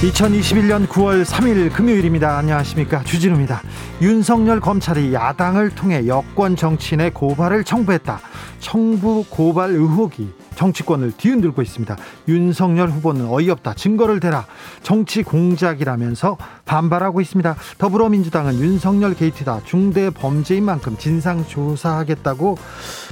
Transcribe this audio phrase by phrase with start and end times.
[0.00, 2.38] 2021년 9월 3일 금요일입니다.
[2.38, 3.04] 안녕하십니까.
[3.04, 3.60] 주진우입니다.
[4.00, 8.18] 윤석열 검찰이 야당을 통해 여권 정치인의 고발을 청부했다.
[8.60, 11.98] 청부 고발 의혹이 정치권을 뒤흔들고 있습니다.
[12.28, 13.74] 윤석열 후보는 어이없다.
[13.74, 14.46] 증거를 대라.
[14.82, 17.56] 정치 공작이라면서 반발하고 있습니다.
[17.78, 19.60] 더불어민주당은 윤석열 게이트다.
[19.64, 22.58] 중대 범죄인 만큼 진상 조사하겠다고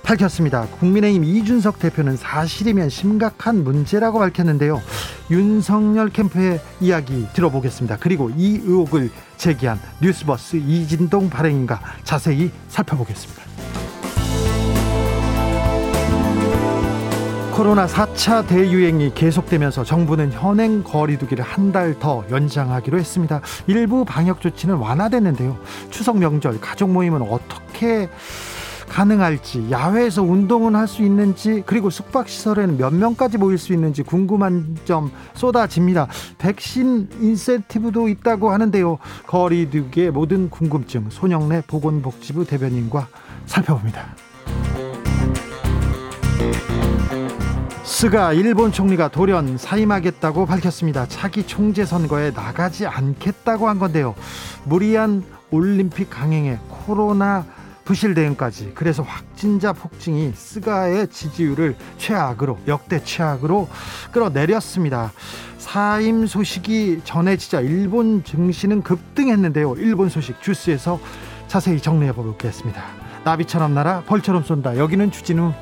[0.03, 0.67] 밝혔습니다.
[0.79, 4.81] 국민의힘 이준석 대표는 사실이면 심각한 문제라고 밝혔는데요.
[5.31, 7.99] 윤석열 캠프의 이야기 들어보겠습니다.
[8.01, 13.88] 그리고 이 의혹을 제기한 뉴스버스 이진동 발행인가 자세히 살펴보겠습니다.
[17.59, 23.41] 코로나 4차 대유행이 계속되면서 정부는 현행 거리두기를 한 달 더 연장하기로 했습니다.
[23.67, 25.59] 일부 방역 조치는 완화됐는데요.
[25.91, 28.09] 추석 명절 가족 모임은 어떻게
[28.89, 35.11] 가능할지 야외에서 운동은 할 수 있는지 그리고 숙박시설에는 몇 명까지 모일 수 있는지 궁금한 점
[35.35, 36.07] 쏟아집니다
[36.39, 43.09] 백신 인센티브도 있다고 하는데요 거리두기의 모든 궁금증 손영래 보건복지부 대변인과
[43.45, 44.28] 살펴봅니다
[47.99, 51.09] 스가 일본 총리가 돌연 사임하겠다고 밝혔습니다.
[51.09, 54.15] 차기 총재 선거에 나가지 않겠다고 한 건데요.
[54.63, 57.45] 무리한 올림픽 강행에 코로나
[57.85, 63.69] 부실 대응까지 그래서 확진자 폭증이 스가의 지지율을 최악으로 역대 최악으로
[64.13, 65.11] 끌어내렸습니다.
[65.59, 69.75] 사임 소식이 전해지자 일본 증시는 급등했는데요.
[69.75, 71.01] 일본 소식 주스에서
[71.49, 72.81] 자세히 정리해 보겠습니다.
[73.25, 74.77] 나비처럼 날아 벌처럼 쏜다.
[74.79, 75.53] 여기는 주진우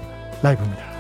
[0.43, 0.96] 라이브입니다.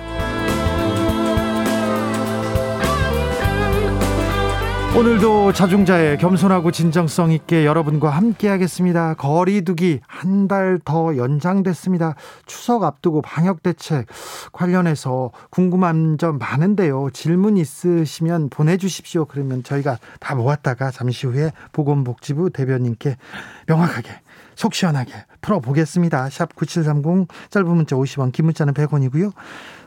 [4.97, 9.13] 오늘도 자중자의 겸손하고 진정성 있게 여러분과 함께 하겠습니다.
[9.15, 12.15] 거리두기 한 달 더 연장됐습니다.
[12.47, 14.07] 추석 앞두고 방역 대책
[14.53, 17.11] 관련해서 궁금한 점 많은데요.
[17.13, 19.25] 질문 있으시면 보내주십시오.
[19.27, 23.17] 그러면 저희가 다 모았다가 잠시 후에 보건복지부 대변인께
[23.67, 24.09] 명확하게
[24.55, 25.13] 속 시원하게
[25.43, 26.31] 풀어보겠습니다.
[26.31, 29.33] 샵 9730 짧은 문자 50원 긴 문자는 100원이고요.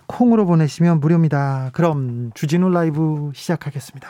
[0.07, 1.69] 콩으로 보내시면 무료입니다.
[1.73, 4.09] 그럼 주진우 라이브 시작하겠습니다.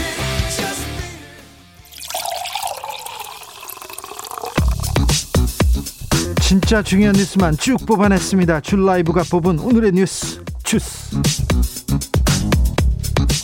[6.51, 8.59] 진짜 중요한 뉴스만 쭉 뽑아냈습니다.
[8.59, 11.15] 줄 라이브가 뽑은 오늘의 뉴스 주스.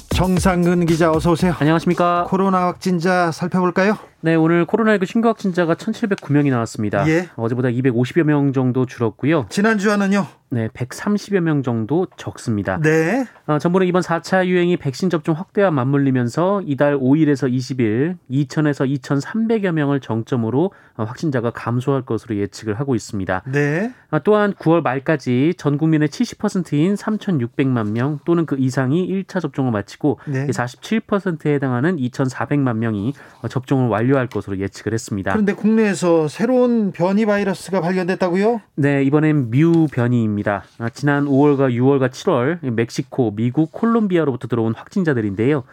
[0.09, 1.56] 정상근 기자 어서 오세요.
[1.57, 2.25] 안녕하십니까.
[2.28, 3.97] 코로나 확진자 살펴볼까요?
[4.22, 7.07] 네, 오늘 코로나19 신규 확진자가 1,709명이 나왔습니다.
[7.07, 7.29] 예.
[7.35, 9.45] 어제보다 250여 명 정도 줄었고요.
[9.50, 10.25] 지난주와는요?
[10.50, 12.79] 네, 130여 명 정도 적습니다.
[12.81, 13.25] 네.
[13.47, 20.00] 어, 정부는 이번 4차 유행이 백신 접종 확대와 맞물리면서 이달 5일에서 20일 2,000에서 2,300여 명을
[20.00, 23.44] 정점으로 어, 확진자가 감소할 것으로 예측을 하고 있습니다.
[23.51, 23.94] 네.
[24.09, 30.19] 어, 또한 9월 말까지 전 국민의 70%인 3,600만 명 또는 그 이상이 1차 접종을 마치고
[30.28, 30.47] 네.
[30.47, 35.31] 47%에 해당하는 2,400만 명이 어, 접종을 완료 할 것으로 예측을 했습니다.
[35.31, 38.62] 그런데 국내에서 새로운 변이 바이러스가 발견됐다고요?
[38.75, 40.63] 네, 이번엔 뮤 변이입니다.
[40.94, 45.64] 지난 5월과 6월과 7월 멕시코, 미국, 콜롬비아로부터 들어온 확진자들인데요.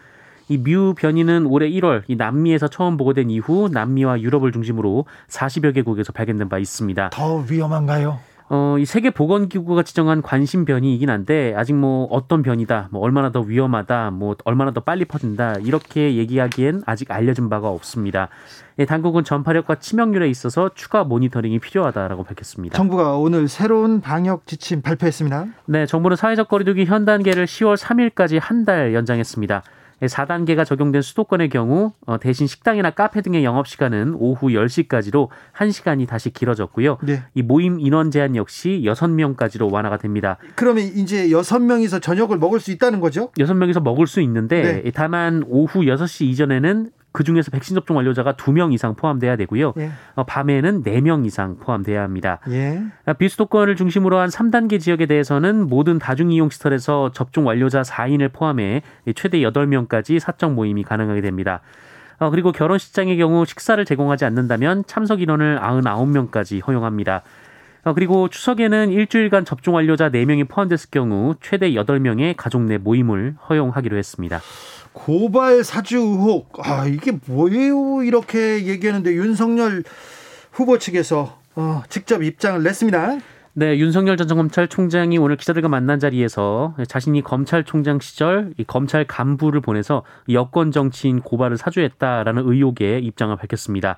[0.47, 6.11] 이 뮤 변이는 올해 1월 이 남미에서 처음 보고된 이후 남미와 유럽을 중심으로 40여 개국에서
[6.11, 7.09] 발견된 바 있습니다.
[7.11, 8.19] 더 위험한가요?
[8.47, 13.31] 어, 이 세계 보건 기구가 지정한 관심 변이이긴 한데 아직 뭐 어떤 변이다, 뭐 얼마나
[13.31, 18.29] 더 위험하다, 뭐 얼마나 더 빨리 퍼진다 이렇게 얘기하기엔 아직 알려진 바가 없습니다.
[18.77, 22.77] 예, 당국은 전파력과 치명률에 있어서 추가 모니터링이 필요하다라고 밝혔습니다.
[22.77, 25.45] 정부가 오늘 새로운 방역 지침 발표했습니다.
[25.65, 29.61] 네, 정부는 사회적 거리두기 현 단계를 10월 3일까지 한 달 연장했습니다.
[30.07, 36.31] 4단계가 적용된 수도권의 경우 어, 대신 식당이나 카페 등의 영업 시간은 오후 10시까지로 1시간이 다시
[36.31, 36.97] 길어졌고요.
[37.03, 37.23] 네.
[37.33, 40.37] 이 모임 인원 제한 역시 6명까지로 완화가 됩니다.
[40.55, 43.31] 그러면 이제 6명이서 저녁을 먹을 수 있다는 거죠?
[43.37, 44.91] 6명이서 먹을 수 있는데 네.
[44.91, 49.73] 다만 오후 6시 이전에는 그 중에서 백신 접종 완료자가 2명 이상 포함돼야 되고요.
[49.77, 49.89] 예.
[50.15, 52.39] 어, 밤에는 4명 이상 포함돼야 합니다.
[52.49, 52.83] 예.
[53.05, 58.81] 아, 비수도권을 중심으로 한 3단계 지역에 대해서는 모든 다중이용 시설에서 접종 완료자 4인을 포함해
[59.15, 61.61] 최대 8명까지 사적 모임이 가능하게 됩니다.
[62.19, 67.23] 어, 그리고 결혼식장의 경우 식사를 제공하지 않는다면 참석 인원을 99명까지 허용합니다.
[67.85, 73.95] 어, 그리고 추석에는 일주일간 접종 완료자 4명이 포함됐을 경우 최대 8명의 가족 내 모임을 허용하기로
[73.95, 74.41] 했습니다.
[74.95, 76.57] 고발 사주 의혹.
[76.67, 78.01] 아, 이게 뭐예요?
[78.01, 79.83] 이렇게 얘기하는데 윤석열
[80.51, 83.17] 후보 측에서 어, 직접 입장을 냈습니다.
[83.53, 90.03] 네, 윤석열 전 검찰총장이 오늘 기자들과 만난 자리에서 자신이 검찰총장 시절 이 검찰 간부를 보내서
[90.29, 93.97] 여권 정치인 고발을 사주했다라는 의혹에 입장을 밝혔습니다.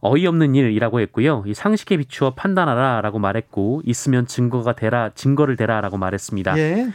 [0.00, 1.44] 어이없는 일이라고 했고요.
[1.46, 6.56] 이 상식에 비추어 판단하라라고 말했고 있으면 증거가 되라 증거를 대라라고 말했습니다.
[6.58, 6.88] 예.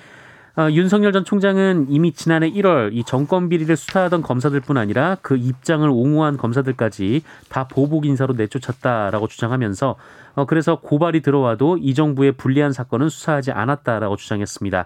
[0.57, 5.87] 어, 윤석열 전 총장은 이미 지난해 1월 이 정권 비리를 수사하던 검사들뿐 아니라 그 입장을
[5.87, 9.95] 옹호한 검사들까지 다 보복 인사로 내쫓았다라고 주장하면서
[10.35, 14.85] 어, 그래서 고발이 들어와도 이 정부의 불리한 사건은 수사하지 않았다라고 주장했습니다.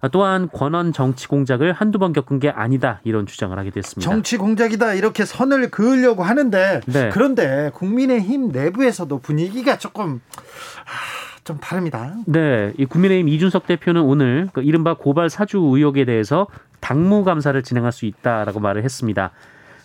[0.00, 4.10] 어, 또한 권원 정치 공작을 한두 번 겪은 게 아니다 이런 주장을 하게 됐습니다.
[4.10, 7.10] 정치 공작이다 이렇게 선을 그으려고 하는데 네.
[7.10, 10.20] 그런데 국민의힘 내부에서도 분위기가 조금
[11.44, 12.14] 좀 다릅니다.
[12.26, 16.46] 네, 이 국민의힘 이준석 대표는 오늘 그 이른바 고발 사주 의혹에 대해서
[16.80, 19.30] 당무 감사를 진행할 수 있다라고 말을 했습니다.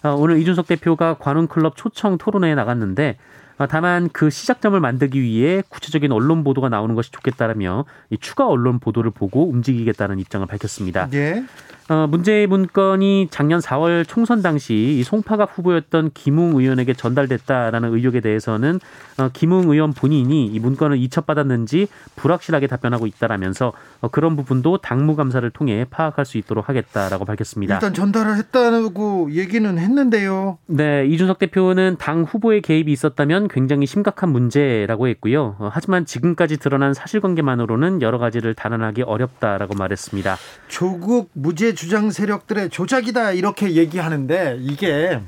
[0.03, 3.17] 어, 오늘 이준석 대표가 관훈클럽 초청 토론회에 나갔는데
[3.57, 8.79] 어, 다만 그 시작점을 만들기 위해 구체적인 언론 보도가 나오는 것이 좋겠다라며 이 추가 언론
[8.79, 11.09] 보도를 보고 움직이겠다는 입장을 밝혔습니다.
[11.13, 11.43] 예.
[11.89, 18.79] 어, 문제의 문건이 작년 4월 총선 당시 이 송파갑 후보였던 김웅 의원에게 전달됐다라는 의혹에 대해서는
[19.17, 25.49] 어, 김웅 의원 본인이 이 문건을 이첩받았는지 불확실하게 답변하고 있다라면서 어, 그런 부분도 당무 감사를
[25.49, 27.75] 통해 파악할 수 있도록 하겠다라고 밝혔습니다.
[27.75, 30.59] 일단 전달을 했다고 얘기는 했는데요.
[30.67, 35.55] 네, 이준석 대표는 당 후보의 개입이 있었다면 굉장히 심각한 문제라고 했고요.
[35.57, 40.37] 어, 하지만 지금까지 드러난 사실관계만으로는 여러 가지를 단언하기 어렵다라고 말했습니다.
[40.67, 45.21] 조국 무죄 주장 세력들의 조작이다 이렇게 얘기하는데 이게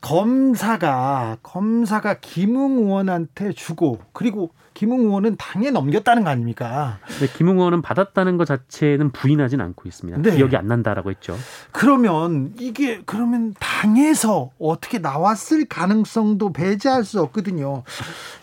[0.00, 6.98] 검사가 검사가 김웅 의원한테 주고 그리고 김웅 의원은 당에 넘겼다는 거 아닙니까?
[7.20, 10.20] 네, 김웅 의원은 받았다는 것 자체는 부인하진 않고 있습니다.
[10.20, 10.34] 네.
[10.34, 11.38] 기억이 안 난다라고 했죠.
[11.70, 17.84] 그러면 이게 그러면 당에서 어떻게 나왔을 가능성도 배제할 수 없거든요.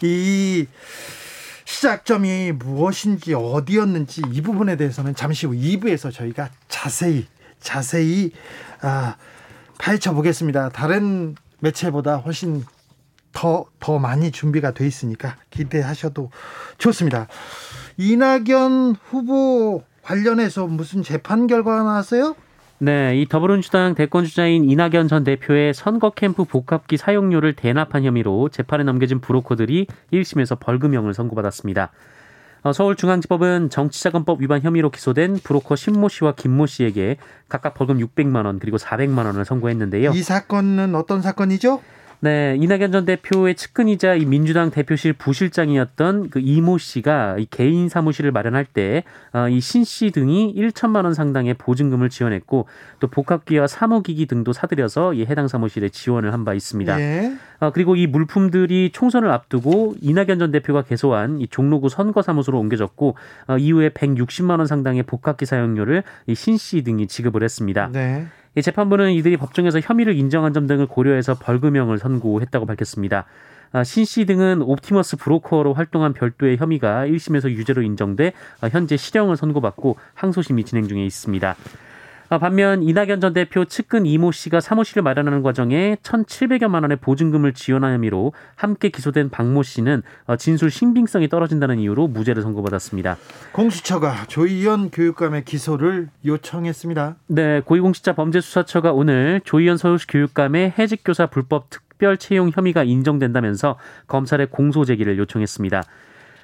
[0.01, 0.67] 이
[1.71, 7.25] 시작점이 무엇인지 어디였는지 이 부분에 대해서는 잠시 후 2부에서 저희가 자세히
[7.61, 8.31] 자세히
[8.81, 9.15] 아,
[9.79, 10.69] 파헤쳐 보겠습니다.
[10.69, 12.65] 다른 매체보다 훨씬
[13.31, 16.29] 더, 더 많이 준비가 돼 있으니까 기대하셔도
[16.77, 17.27] 좋습니다.
[17.95, 22.35] 이낙연 후보 관련해서 무슨 재판 결과가 나왔어요?
[22.83, 28.83] 네, 이 더불어민주당 대권 주자인 이낙연 전 대표의 선거 캠프 복합기 사용료를 대납한 혐의로 재판에
[28.83, 31.91] 넘겨진 브로커들이 1심에서 벌금형을 선고받았습니다.
[32.63, 37.17] 어, 서울중앙지법은 정치자금법 위반 혐의로 기소된 브로커 신모 씨와 김모 씨에게
[37.47, 40.13] 각각 벌금 600만 원 그리고 400만 원을 선고했는데요.
[40.15, 41.81] 이 사건은 어떤 사건이죠?
[42.23, 48.31] 네, 이낙연 전 대표의 측근이자 이 민주당 대표실 부실장이었던 그 이모 씨가 이 개인 사무실을
[48.31, 49.03] 마련할 때
[49.49, 52.67] 이 신씨 어, 등이 1천만 원 상당의 보증금을 지원했고
[52.99, 56.99] 또 복합기와 사무기기 등도 사들여서 이 해당 사무실에 지원을 한 바 있습니다.
[56.99, 57.33] 예.
[57.59, 63.15] 어, 그리고 이 물품들이 총선을 앞두고 이낙연 전 대표가 개소한 이 종로구 선거사무소로 옮겨졌고
[63.47, 67.89] 어, 이후에 160만 원 상당의 복합기 사용료를 이 신 씨 등이 지급을 했습니다.
[67.91, 68.27] 네.
[68.55, 73.25] 이 재판부는 이들이 법정에서 혐의를 인정한 점 등을 고려해서 벌금형을 선고했다고 밝혔습니다.
[73.71, 79.95] 아, 신씨 등은 옵티머스 브로커로 활동한 별도의 혐의가 1심에서 유죄로 인정돼 아, 현재 실형을 선고받고
[80.13, 81.55] 항소심이 진행 중에 있습니다.
[82.31, 87.93] 어, 반면 이낙연 전 대표 측근 이모 씨가 사무실을 마련하는 과정에 1,700여만 원의 보증금을 지원한
[87.93, 93.17] 혐의로 함께 기소된 박모 씨는 어, 진술 신빙성이 떨어진다는 이유로 무죄를 선고받았습니다.
[93.51, 97.17] 공수처가 조희연 교육감의 기소를 요청했습니다.
[97.27, 104.85] 네, 고위공직자 범죄수사처가 오늘 조희연 서울시 교육감의 해직교사 불법 특별 채용 혐의가 인정된다면서 검찰에 공소
[104.85, 105.83] 제기를 요청했습니다.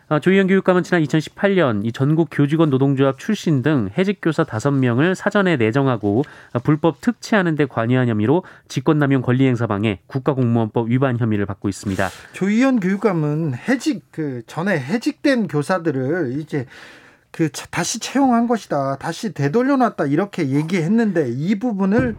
[0.10, 5.58] 어, 조희연 교육감은 지난 2018년 이 전국 교직원 노동조합 출신 등 해직 교사 5명을 사전에
[5.58, 6.24] 내정하고
[6.64, 12.10] 불법 특채하는 데 관여한 혐의로 직권남용 권리행사 방해 국가공무원법 위반 혐의를 받고 있습니다.
[12.32, 16.68] 조희연 교육감은 해직 그 전에 해직된 교사들을 이제
[17.32, 18.96] 그 다시 채용한 것이다.
[19.00, 20.06] 다시 되돌려놨다.
[20.06, 22.16] 이렇게 얘기했는데 이 부분을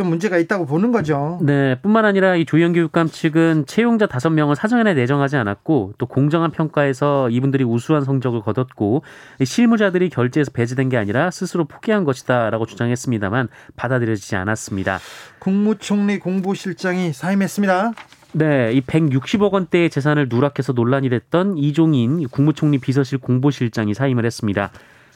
[0.00, 1.38] 좀 문제가 있다고 보는 거죠.
[1.42, 6.50] 네, 뿐만 아니라 이 조영 교육감 측은 채용자 다섯 명을 사전에 내정하지 않았고 또 공정한
[6.50, 9.02] 평가에서 이분들이 우수한 성적을 거뒀고
[9.44, 15.00] 실무자들이 결제해서 배제된 게 아니라 스스로 포기한 것이다라고 주장했습니다만 받아들여지지 않았습니다.
[15.38, 17.92] 국무총리 공보실장이 사임했습니다.
[18.32, 24.70] 네, 이 160억 원대의 재산을 누락해서 논란이 됐던 이종인 국무총리 비서실 공보실장이 사임을 했습니다.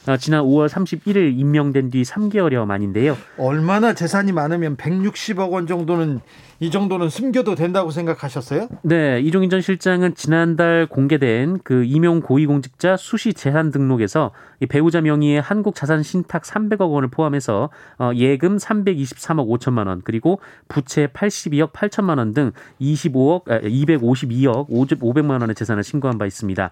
[0.07, 3.17] 어, 지난 5월 31일 임명된 뒤 3개월여 만인데요.
[3.37, 6.19] 얼마나 재산이 많으면 160억 원 정도는
[6.59, 8.69] 이 정도는 숨겨도 된다고 생각하셨어요?
[8.83, 14.31] 네, 이종인 전 실장은 지난달 공개된 그 임용 고위공직자 수시 재산 등록에서
[14.61, 20.39] 이 배우자 명의의 한국 자산 신탁 300억 원을 포함해서 어, 예금 323억 5천만 원 그리고
[20.67, 26.71] 부채 82억 8천만 원 등 25억 252억 500만 원의 재산을 신고한 바 있습니다.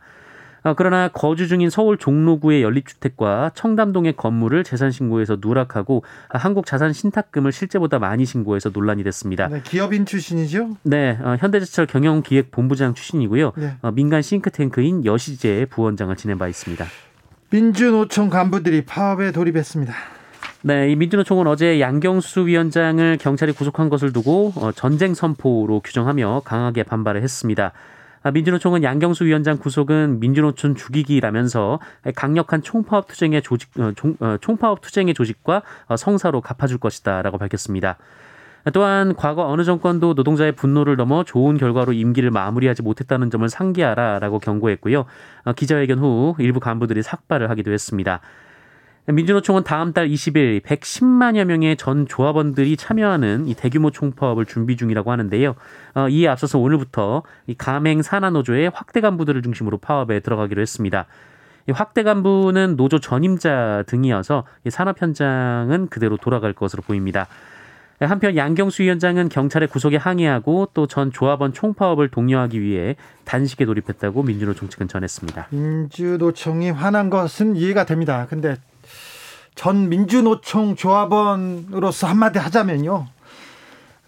[0.63, 7.51] 어, 그러나 거주 중인 서울 종로구의 연립주택과 청담동의 건물을 재산 신고에서 누락하고 한국 자산 신탁금을
[7.51, 9.47] 실제보다 많이 신고해서 논란이 됐습니다.
[9.49, 10.77] 네, 기업인 출신이죠?
[10.83, 13.51] 네, 어, 현대제철 경영기획본부장 출신이고요.
[13.57, 13.75] 네.
[13.81, 16.85] 어, 민간 싱크탱크인 여시제 부원장을 지낸 바 있습니다.
[17.49, 19.93] 민주노총 간부들이 파업에 돌입했습니다.
[20.65, 27.21] 네, 이 민주노총은 어제 양경수 위원장을 경찰이 구속한 것을 두고 전쟁 선포로 규정하며 강하게 반발을
[27.21, 27.73] 했습니다.
[28.23, 31.79] 아, 민주노총은 양경수 위원장 구속은 민주노총 죽이기라면서
[32.15, 37.97] 강력한 총파업 투쟁의 조직 어, 어, 총파업 투쟁의 조직과 어, 성사로 갚아줄 것이다라고 밝혔습니다.
[38.71, 45.03] 또한 과거 어느 정권도 노동자의 분노를 넘어 좋은 결과로 임기를 마무리하지 못했다는 점을 상기하라라고 경고했고요.
[45.57, 48.21] 기자회견 후 일부 간부들이 삭발을 하기도 했습니다.
[49.05, 55.55] 민주노총은 다음 달 20일 110만여 명의 전 조합원들이 참여하는 이 대규모 총파업을 준비 중이라고 하는데요.
[55.95, 61.05] 어, 이에 앞서서 오늘부터 이 가맹 산하노조의 확대 간부들을 중심으로 파업에 들어가기로 했습니다.
[61.67, 67.27] 이 확대 간부는 노조 전임자 등이어서 이 산업 현장은 그대로 돌아갈 것으로 보입니다.
[67.99, 74.69] 한편 양경수 위원장은 경찰의 구속에 항의하고 또 전 조합원 총파업을 독려하기 위해 단식에 돌입했다고 민주노총
[74.69, 75.47] 측은 전했습니다.
[75.51, 78.27] 민주노총이 화난 것은 이해가 됩니다.
[78.29, 78.57] 근데
[79.55, 83.07] 전 민주노총 조합원으로서 한마디 하자면요.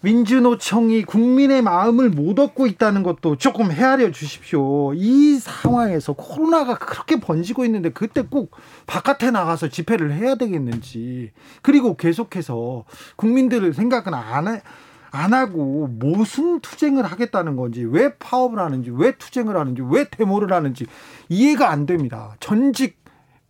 [0.02, 4.92] 민주노총이 국민의 마음을 못 얻고 있다는 것도 조금 헤아려 주십시오.
[4.94, 8.52] 이 상황에서 코로나가 그렇게 번지고 있는데 그때 꼭
[8.86, 12.84] 바깥에 나가서 집회를 해야 되겠는지 그리고 계속해서
[13.16, 14.62] 국민들을 생각은 안, 해,
[15.10, 20.86] 안 하고 무슨 투쟁을 하겠다는 건지 왜 파업을 하는지 왜 투쟁을 하는지 왜 데모를 하는지
[21.28, 22.36] 이해가 안 됩니다.
[22.38, 22.98] 전직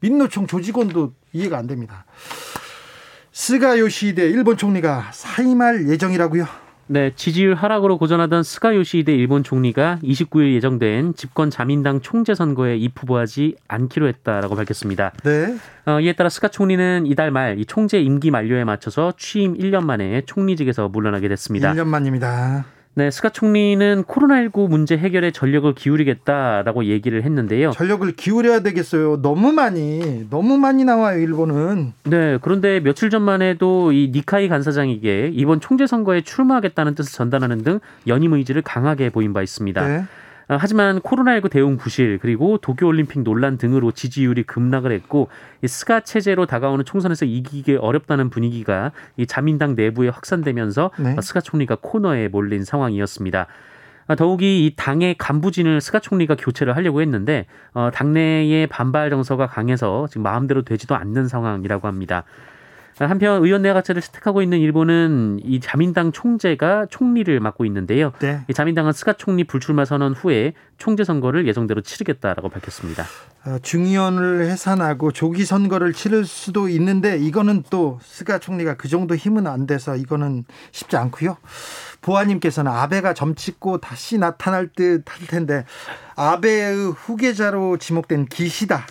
[0.00, 2.04] 민노총 조직원도 이해가 안 됩니다.
[3.32, 6.46] 스가 요시히데 일본 총리가 사임할 예정이라고요?
[6.88, 13.56] 네, 지지율 하락으로 고전하던 스가 요시히데 일본 총리가 29일 예정된 집권 자민당 총재 선거에 입후보하지
[13.66, 15.10] 않기로 했다라고 밝혔습니다.
[15.24, 15.56] 네.
[15.86, 20.22] 어, 이에 따라 스가 총리는 이달 말 이 총재 임기 만료에 맞춰서 취임 1년 만에
[20.26, 21.72] 총리직에서 물러나게 됐습니다.
[21.74, 22.64] 1년 만입니다.
[22.98, 27.72] 네, 스가 총리는 코로나19 문제 해결에 전력을 기울이겠다라고 얘기를 했는데요.
[27.72, 29.20] 전력을 기울여야 되겠어요.
[29.20, 31.92] 너무 많이, 너무 많이 나와요, 일본은.
[32.04, 37.80] 네, 그런데 며칠 전만 해도 이 니카이 간사장에게 이번 총재 선거에 출마하겠다는 뜻을 전달하는 등
[38.06, 39.86] 연임 의지를 강하게 보인 바 있습니다.
[39.86, 40.04] 네.
[40.48, 45.28] 어, 하지만 코로나19 대응 부실 그리고 도쿄올림픽 논란 등으로 지지율이 급락을 했고
[45.62, 51.16] 이 스가 체제로 다가오는 총선에서 이기기 어렵다는 분위기가 이 자민당 내부에 확산되면서 네.
[51.20, 53.46] 스가 총리가 코너에 몰린 상황이었습니다.
[54.08, 60.06] 어, 더욱이 이 당의 간부진을 스가 총리가 교체를 하려고 했는데 어, 당내의 반발 정서가 강해서
[60.08, 62.22] 지금 마음대로 되지도 않는 상황이라고 합니다.
[63.00, 68.12] 한편 의원 내각제를 채택하고 있는 일본은 이 자민당 총재가 총리를 맡고 있는데요.
[68.20, 68.40] 네.
[68.48, 73.04] 이 자민당은 스가 총리 불출마 선언 후에 총재 선거를 예정대로 치르겠다라고 밝혔습니다.
[73.44, 79.46] 어, 중의원을 해산하고 조기 선거를 치를 수도 있는데 이거는 또 스가 총리가 그 정도 힘은
[79.46, 81.36] 안 돼서 이거는 쉽지 않고요.
[82.00, 85.64] 보아님께서는 아베가 점찍고 다시 나타날 듯 할 텐데
[86.14, 88.86] 아베의 후계자로 지목된 기시다.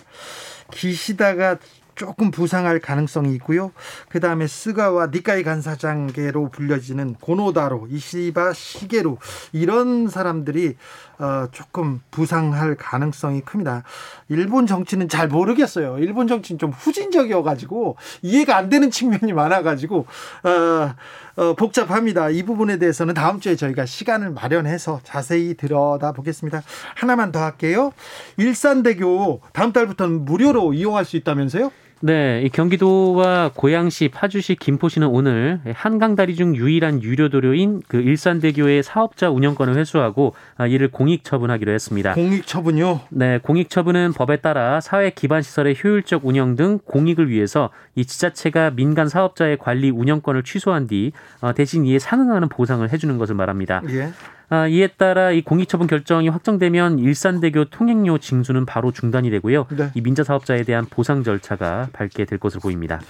[0.70, 1.56] 기시다가
[1.96, 3.72] 조금 부상할 가능성이 있고요.
[4.08, 9.18] 그 다음에 스가와 니카이 간사장계로 불려지는 고노다로, 이시바 시게로
[9.52, 10.76] 이런 사람들이
[11.18, 13.84] 어, 조금 부상할 가능성이 큽니다.
[14.28, 15.98] 일본 정치는 잘 모르겠어요.
[15.98, 20.06] 일본 정치는 좀 후진적이어가지고 이해가 안 되는 측면이 많아가지고
[20.44, 20.94] 어,
[21.36, 22.28] 어, 복잡합니다.
[22.28, 26.62] 이 부분에 대해서는 다음 주에 저희가 시간을 마련해서 자세히 들여다 보겠습니다.
[26.94, 27.92] 하나만 더 할게요.
[28.36, 31.70] 일산대교 다음 달부터는 무료로 이용할 수 있다면서요?
[32.02, 38.82] 네, 이 경기도와 고양시, 파주시, 김포시는 오늘 한강 다리 중 유일한 유료 도로인 그 일산대교의
[38.82, 42.12] 사업자 운영권을 회수하고 아, 이를 공익 처분하기로 했습니다.
[42.12, 43.00] 공익 처분요?
[43.08, 48.72] 네, 공익 처분은 법에 따라 사회 기반 시설의 효율적 운영 등 공익을 위해서 이 지자체가
[48.72, 53.80] 민간 사업자의 관리 운영권을 취소한 뒤 어, 대신 이에 상응하는 보상을 해주는 것을 말합니다.
[53.88, 54.10] 예.
[54.48, 59.66] 아, 이에 따라 이 공익처분 결정이 확정되면 일산대교 통행료 징수는 바로 중단이 되고요.
[59.70, 59.90] 네.
[59.94, 63.00] 이 민자 사업자에 대한 보상 절차가 밟게 될 것으로 보입니다.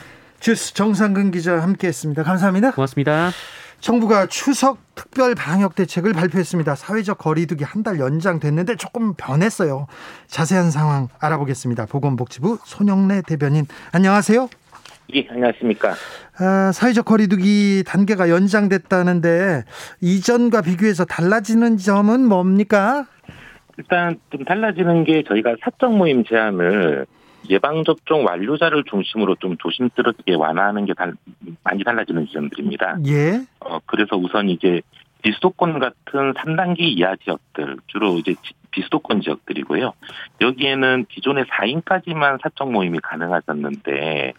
[0.40, 2.22] 주스 정상근 기자 함께했습니다.
[2.22, 2.70] 감사합니다.
[2.72, 3.30] 고맙습니다.
[3.80, 6.74] 정부가 추석 특별 방역 대책을 발표했습니다.
[6.74, 9.86] 사회적 거리두기 한 달 연장됐는데 조금 변했어요.
[10.28, 11.84] 자세한 상황 알아보겠습니다.
[11.86, 14.48] 보건복지부 손영래 대변인 안녕하세요.
[15.14, 15.94] 예, 안녕하십니까.
[16.38, 19.62] 아, 사회적 거리두기 단계가 연장됐다는데
[20.00, 23.06] 이전과 비교해서 달라지는 점은 뭡니까?
[23.78, 27.06] 일단 좀 달라지는 게 저희가 사적 모임 제한을
[27.48, 31.12] 예방접종 완료자를 중심으로 좀 조심스럽게 완화하는 게 달,
[31.62, 32.98] 많이 달라지는 지점들입니다.
[33.06, 33.42] 예.
[33.60, 34.80] 어, 그래서 우선 이제
[35.22, 39.92] 비수도권 같은 3단계 이하 지역들, 주로 이제 지- 비수도권 지역들이고요.
[40.40, 44.32] 여기에는 기존에 4인까지만 사적 모임이 가능하셨는데,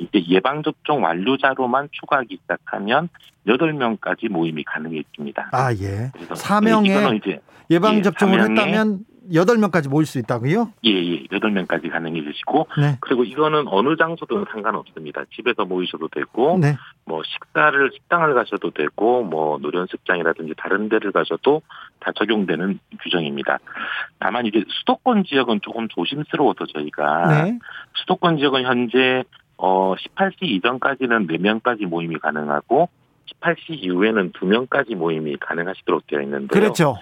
[0.00, 3.08] 이제 예방접종 완료자로만 추가하기 시작하면
[3.46, 5.50] 8명까지 모임이 가능해집니다.
[5.52, 6.10] 아, 예.
[6.12, 7.40] 그래서 사명에 이거는 이제
[7.70, 10.72] 예방 접종을 예, 했다면 여덟 명까지 모일 수 있다고요?
[10.84, 12.96] 예, 예, 8명까지 가능해지시고, 네.
[13.00, 15.24] 그리고 이거는 어느 장소든 상관없습니다.
[15.36, 16.76] 집에서 모이셔도 되고, 네.
[17.04, 21.62] 뭐 식사를, 식당을 가셔도 되고, 뭐 노련습장이라든지 다른 데를 가셔도
[22.00, 23.58] 다 적용되는 규정입니다.
[24.18, 27.58] 다만 이제 수도권 지역은 조금 조심스러워서 저희가, 네.
[27.94, 29.22] 수도권 지역은 현재,
[29.62, 32.88] 어, 18시 이전까지는 4명까지 모임이 가능하고,
[33.40, 36.48] 18시 이후에는 2명까지 모임이 가능하시도록 되어 있는데요.
[36.48, 36.96] 그렇죠.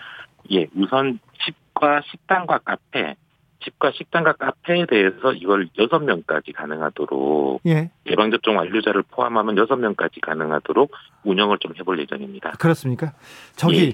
[0.50, 3.14] 예, 우선 집과 식당과 카페,
[3.62, 7.90] 집과 식당과 카페에 대해서 이걸 여섯 명까지 가능하도록 예.
[8.06, 10.90] 예방접종 완료자를 포함하면 여섯 명까지 가능하도록
[11.24, 12.52] 운영을 좀 해볼 예정입니다.
[12.58, 13.12] 그렇습니까?
[13.54, 13.92] 저기 예.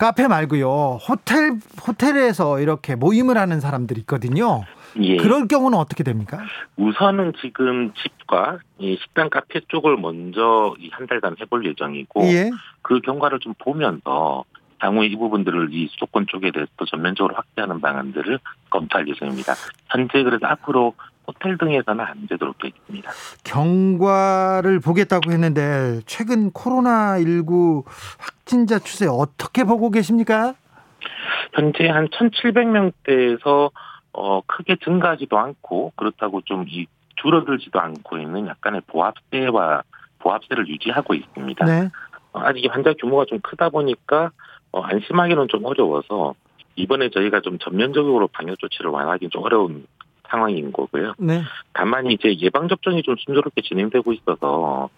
[0.00, 0.98] 카페 말고요.
[1.06, 4.64] 호텔 호텔에서 이렇게 모임을 하는 사람들이 있거든요.
[4.98, 6.38] 예, 그럴 경우는 어떻게 됩니까?
[6.76, 12.50] 우선은 지금 집과 이 식당 카페 쪽을 먼저 이한 달간 해볼 예정이고 예.
[12.80, 14.44] 그 경과를 좀 보면서
[14.78, 18.38] 향후에 이 부분들을 이 수도권 쪽에 대해서 또 전면적으로 확대하는 방안들을
[18.70, 19.52] 검토할 예정입니다.
[19.90, 20.94] 현재 그래서 앞으로
[21.34, 23.10] 호텔 등에서는 안 되도록 되어 있습니다.
[23.44, 27.84] 경과를 보겠다고 했는데 최근 코로나 19
[28.18, 30.54] 확진자 추세 어떻게 보고 계십니까?
[31.54, 33.70] 현재 한 1,700명대에서
[34.12, 36.86] 어 크게 증가하지도 않고 그렇다고 좀 이
[37.20, 39.82] 줄어들지도 않고 있는 약간의 보합세와
[40.20, 41.64] 보합세를 유지하고 있습니다.
[41.64, 41.88] 네.
[42.32, 44.30] 어, 아직 이 환자 규모가 좀 크다 보니까
[44.72, 46.34] 어, 안심하기는 좀 어려워서
[46.76, 49.86] 이번에 저희가 좀 전면적으로 방역 조치를 완화하기 좀 어려운
[50.30, 51.14] 상황인 거고요.
[51.18, 51.42] 네.
[51.72, 54.88] 다만 이제 예방 접종이 좀 순조롭게 진행되고 있어서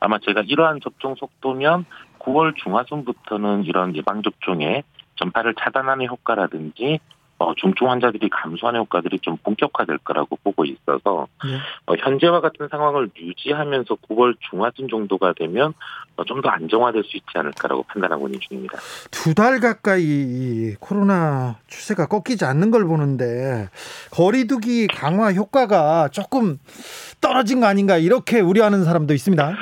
[0.00, 1.86] 아마 제가 이러한 접종 속도면
[2.18, 4.84] 9월 중하순부터는 이런 예방 접종의
[5.16, 7.00] 전파를 차단하는 효과라든지
[7.42, 11.56] 어, 중증 환자들이 감소하는 효과들이 좀 본격화될 거라고 보고 있어서 네.
[11.86, 15.72] 어, 현재와 같은 상황을 유지하면서 9월 중하순 정도가 되면
[16.16, 18.78] 어, 좀 더 안정화될 수 있지 않을까라고 판단하고 있는 중입니다.
[19.10, 23.68] 두 달 가까이 이 코로나 추세가 꺾이지 않는 걸 보는데
[24.10, 26.58] 거리두기 강화 효과가 조금
[27.20, 29.56] 떨어진 거 아닌가 이렇게 우려하는 사람도 있습니다.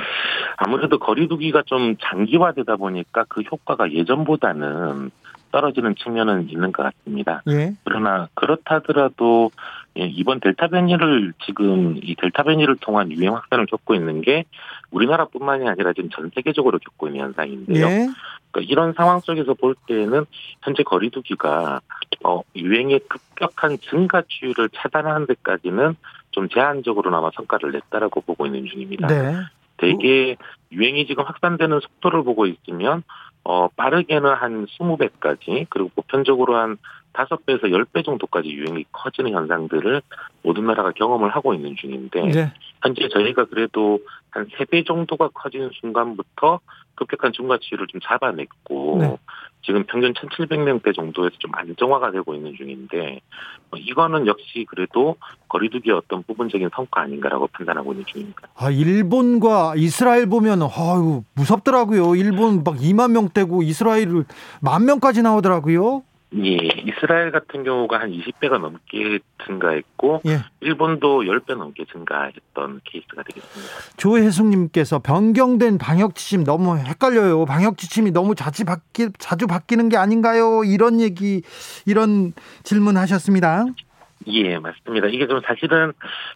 [0.56, 5.10] 아무래도 거리두기가 좀 장기화되다 보니까 그 효과가 예전보다는
[5.50, 7.42] 떨어지는 측면은 있는 것 같습니다.
[7.48, 7.74] 예.
[7.84, 9.50] 그러나 그렇다 하더라도
[9.98, 14.44] 예, 이번 델타 변이를 지금 이 델타 변이를 통한 유행 확산을 겪고 있는 게
[14.90, 17.86] 우리나라뿐만이 아니라 지금 전 세계적으로 겪고 있는 현상인데요.
[17.86, 18.08] 예.
[18.50, 20.24] 그러니까 이런 상황 속에서 볼 때는
[20.62, 21.80] 현재 거리두기가
[22.24, 25.96] 어, 유행의 급격한 증가 추이를 차단하는 데까지는
[26.30, 29.06] 좀 제한적으로나마 성과를 냈다라고 보고 있는 중입니다.
[29.06, 29.34] 네.
[29.78, 30.36] 대개
[30.72, 33.02] 유행이 지금 확산되는 속도를 보고 있으면
[33.44, 36.76] 어 빠르게는 한 20배까지 그리고 보편적으로 한
[37.12, 40.02] 5배에서 10배 정도까지 유행이 커지는 현상들을
[40.42, 42.52] 모든 나라가 경험을 하고 있는 중인데 네.
[42.82, 43.98] 현재 저희가 그래도
[44.30, 46.60] 한 3배 정도가 커지는 순간부터
[46.94, 49.16] 급격한 증가치를 좀 잡아냈고 네.
[49.62, 53.20] 지금 평균 1,700명대 정도에서 좀 안정화가 되고 있는 중인데
[53.70, 55.16] 어, 이거는 역시 그래도
[55.48, 58.48] 거리두기의 어떤 부분적인 성과 아닌가라고 판단하고 있는 중입니다.
[58.56, 62.16] 아, 일본과 이스라엘 보면 아유, 무섭더라고요.
[62.16, 64.24] 일본 막 2만 명대고 이스라엘을
[64.60, 66.02] 만 명까지 나오더라고요.
[66.36, 70.44] 예, 이스라엘 같은 경우가 한 20배가 넘게 증가했고 예.
[70.60, 73.72] 일본도 10배 넘게 증가했던 케이스가 되겠습니다.
[73.96, 77.46] 조혜숙님께서 변경된 방역 지침 너무 헷갈려요.
[77.46, 80.62] 방역 지침이 너무 자주 바뀌 자주 바뀌는 게 아닌가요?
[80.64, 81.42] 이런 얘기
[81.84, 83.66] 이런 질문하셨습니다.
[84.26, 85.08] 예, 맞습니다.
[85.08, 85.92] 이게 좀 사실은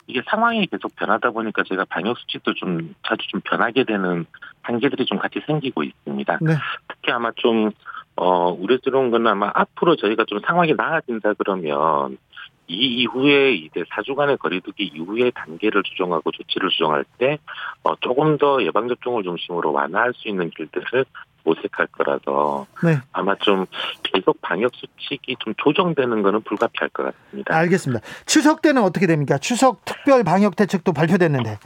[0.07, 4.25] 이게 상황이 계속 변하다 보니까 제가 방역 수칙도 좀 자주 좀 변하게 되는
[4.63, 6.39] 한계들이 좀 같이 생기고 있습니다.
[6.41, 6.55] 네.
[6.89, 7.71] 특히 아마 좀,
[8.17, 12.19] 어, 우려스러운 건 아마 앞으로 저희가 좀 상황이 나아진다 그러면
[12.67, 17.39] 이 이후에 이제 사주간의 거리두기 이후에 단계를 조정하고 조치를 조정할 때,
[17.83, 21.05] 어, 조금 더 예방접종을 중심으로 완화할 수 있는 길들을
[21.45, 22.97] 모색할 거라서 네.
[23.13, 23.67] 아마 좀
[24.03, 27.55] 계속 방역 수칙이 좀 조정되는 거는 불가피할 것 같습니다.
[27.55, 28.03] 알겠습니다.
[28.25, 29.37] 추석 때는 어떻게 됩니까?
[29.37, 31.59] 추석 특별 방역 대책도 발표됐는데.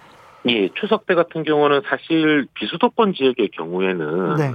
[0.48, 4.52] 예, 추석 때 같은 경우는 사실 비수도권 지역의 경우에는 네.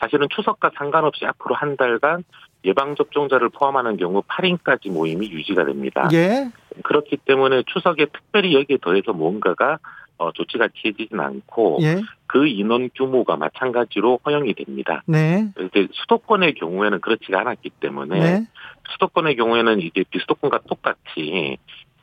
[0.00, 2.24] 사실은 추석과 상관없이 앞으로 한 달간
[2.64, 6.08] 예방접종자를 포함하는 경우 8인까지 모임이 유지가 됩니다.
[6.12, 6.50] 예.
[6.82, 9.78] 그렇기 때문에 추석에 특별히 여기에 더해서 뭔가가
[10.18, 12.02] 어, 조치가 취해지진 않고 예.
[12.26, 15.02] 그 인원 규모가 마찬가지로 허용이 됩니다.
[15.06, 15.48] 네.
[15.58, 18.46] 이제 수도권의 경우에는 그렇지가 않았기 때문에 네.
[18.92, 21.56] 수도권의 경우에는 이제 비수도권과 똑같이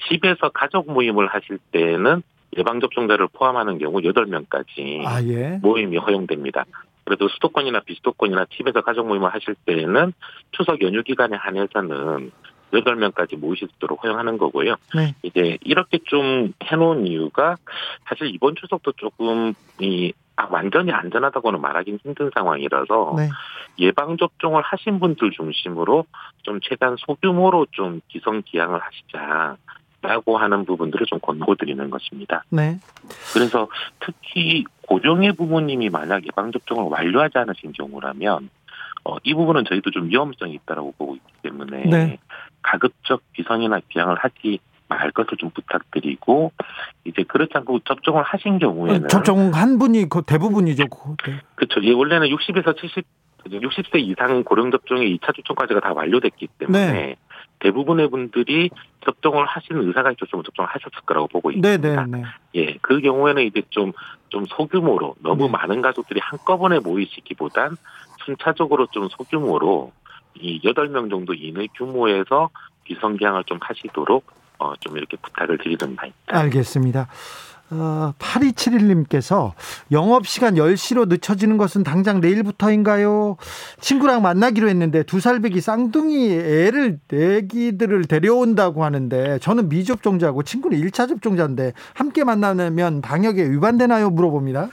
[0.09, 2.23] 집에서 가족 모임을 하실 때는
[2.57, 5.59] 예방접종자를 포함하는 경우 8명까지 아, 예.
[5.61, 6.65] 모임이 허용됩니다.
[7.07, 10.11] 그래도 수도권이나 비수도권이나 집에서 가족 모임을 하실 때는
[10.51, 12.31] 추석 연휴 기간에 한해서는
[12.73, 14.75] 8명까지 모이실 수 있도록 허용하는 거고요.
[14.93, 15.15] 네.
[15.23, 17.55] 이제 이렇게 좀 해놓은 이유가
[18.09, 23.29] 사실 이번 추석도 조금 이 아, 완전히 안전하다고는 말하기는 힘든 상황이라서 네.
[23.79, 26.05] 예방 접종을 하신 분들 중심으로
[26.43, 29.55] 좀 최대한 소규모로 좀 기성기양을 하시자
[30.01, 32.43] 라고 하는 부분들을 좀 권고드리는 것입니다.
[32.49, 32.79] 네.
[33.33, 33.67] 그래서
[33.99, 38.49] 특히 고령의 부모님이 만약 예방접종을 완료하지 않으신 경우라면
[39.05, 42.19] 어, 이 부분은 저희도 좀 위험성이 있다라고 보고 있기 때문에 네.
[42.61, 46.51] 가급적 비성이나 기양을 하지 말 것을 좀 부탁드리고
[47.03, 50.85] 이제 그렇지 않고 접종을 하신 경우에는 접종한 분이 그 대부분이죠.
[50.89, 51.39] 그- 네.
[51.55, 51.83] 그렇죠.
[51.83, 53.05] 예, 원래는 60에서 70,
[53.49, 57.15] 60세 이상 고령 접종의 2차 접종까지가 다 완료됐기 때문에 네.
[57.59, 58.69] 대부분의 분들이
[59.03, 62.05] 접종을 하시는 의사가 있었으면 접종을 하셨을 거라고 보고 네, 있습니다.
[62.05, 62.23] 네, 네.
[62.55, 63.93] 예, 그 경우에는 이제 좀,
[64.29, 65.51] 좀 소규모로 너무 네.
[65.51, 67.77] 많은 가족들이 한꺼번에 모이시기보단
[68.25, 69.91] 순차적으로 좀 소규모로
[70.35, 72.49] 이 8명 정도 이내 규모에서
[72.83, 74.23] 비성기양을 좀 하시도록
[74.59, 76.13] 어, 좀 이렇게 부탁을 드리는 바입니다.
[76.27, 77.07] 알겠습니다.
[77.69, 79.53] 어, 8271님께서
[79.91, 83.35] 영업시간 10시로 늦춰지는 것은 당장 내일부터인가요?
[83.81, 91.73] 친구랑 만나기로 했는데 두 살배기 쌍둥이 애를, 애기들을 데려온다고 하는데 저는 미접종자고 친구는 1차 접종자인데
[91.93, 94.09] 함께 만나면 방역에 위반되나요?
[94.11, 94.69] 물어봅니다.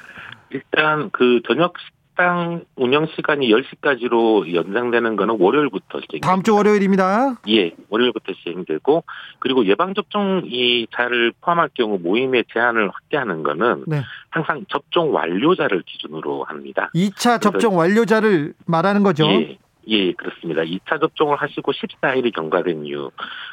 [0.51, 1.75] 일단 그 저녁
[2.15, 6.21] 식당 운영 시간이 10시까지로 연장되는 거는 월요일부터 시행.
[6.21, 7.41] 다음 주 월요일입니다.
[7.49, 9.03] 예, 월요일부터 시행되고
[9.41, 14.03] 그리고 예방 접종 이 자를 포함할 경우 모임의 제한을 확대하는 거는 네.
[14.31, 16.91] 항상 접종 완료자를 기준으로 합니다.
[16.95, 19.27] 2차 접종 완료자를 말하는 거죠.
[19.27, 20.63] 예, 예, 그렇습니다.
[20.63, 23.11] 2차 접종을 하시고 14일이 경과된 이유.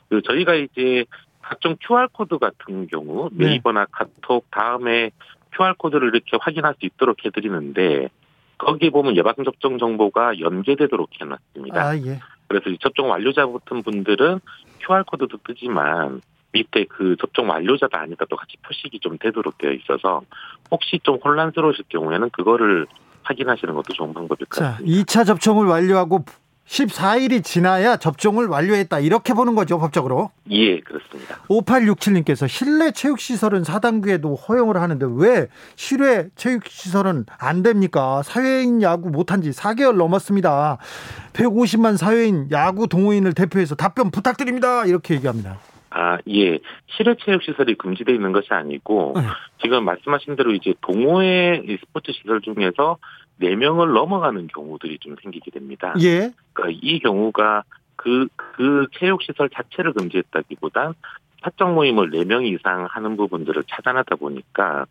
[0.08, 1.06] 그 저희가 이제
[1.42, 3.48] 각종 QR코드 같은 경우 네.
[3.48, 5.10] 네이버나 카톡 다음에
[5.58, 8.10] QR코드를 이렇게 확인할 수 있도록 해드리는데
[8.62, 11.82] 거기에 보면 예방접종 정보가 연계되도록 해놨습니다.
[11.82, 12.20] 아, 예.
[12.48, 14.40] 그래서 이 접종 완료자 같은 분들은
[14.80, 16.22] QR코드도 뜨지만
[16.52, 20.22] 밑에 그 접종 완료자가 아니다도 같이 표식이 좀 되도록 되어 있어서
[20.70, 22.88] 혹시 좀 혼란스러우실 경우에는 그거를
[23.24, 25.04] 확인하시는 것도 좋은 방법일 것 자, 같습니다.
[25.04, 26.26] 2차 접종을 완료하고
[26.68, 29.00] 14일이 지나야 접종을 완료했다.
[29.00, 30.32] 이렇게 보는 거죠, 법적으로.
[30.50, 31.38] 예, 그렇습니다.
[31.50, 38.22] 5867님께서 실내 체육시설은 4단계도 허용을 하는데 왜 실외 체육시설은 안 됩니까?
[38.24, 40.78] 사회인 야구 못한 지 4개월 넘었습니다.
[41.34, 44.86] 150만 사회인 야구 동호인을 대표해서 답변 부탁드립니다.
[44.86, 45.60] 이렇게 얘기합니다.
[45.90, 46.60] 아, 예.
[46.88, 49.24] 실외 체육 시설이 금지되어 있는 것이 아니고 네.
[49.62, 52.98] 지금 말씀하신 대로 이제 동호회 이 스포츠 시설 중에서
[53.42, 55.94] 4명을 넘어가는 경우들이 좀 생기게 됩니다.
[56.02, 56.32] 예.
[56.54, 57.64] 그러니까 이 경우가
[57.96, 60.94] 그, 그 체육시설 자체를 금지했다기보단
[61.44, 64.86] 사적 모임을 4명 이상 하는 부분들을 차단하다 보니까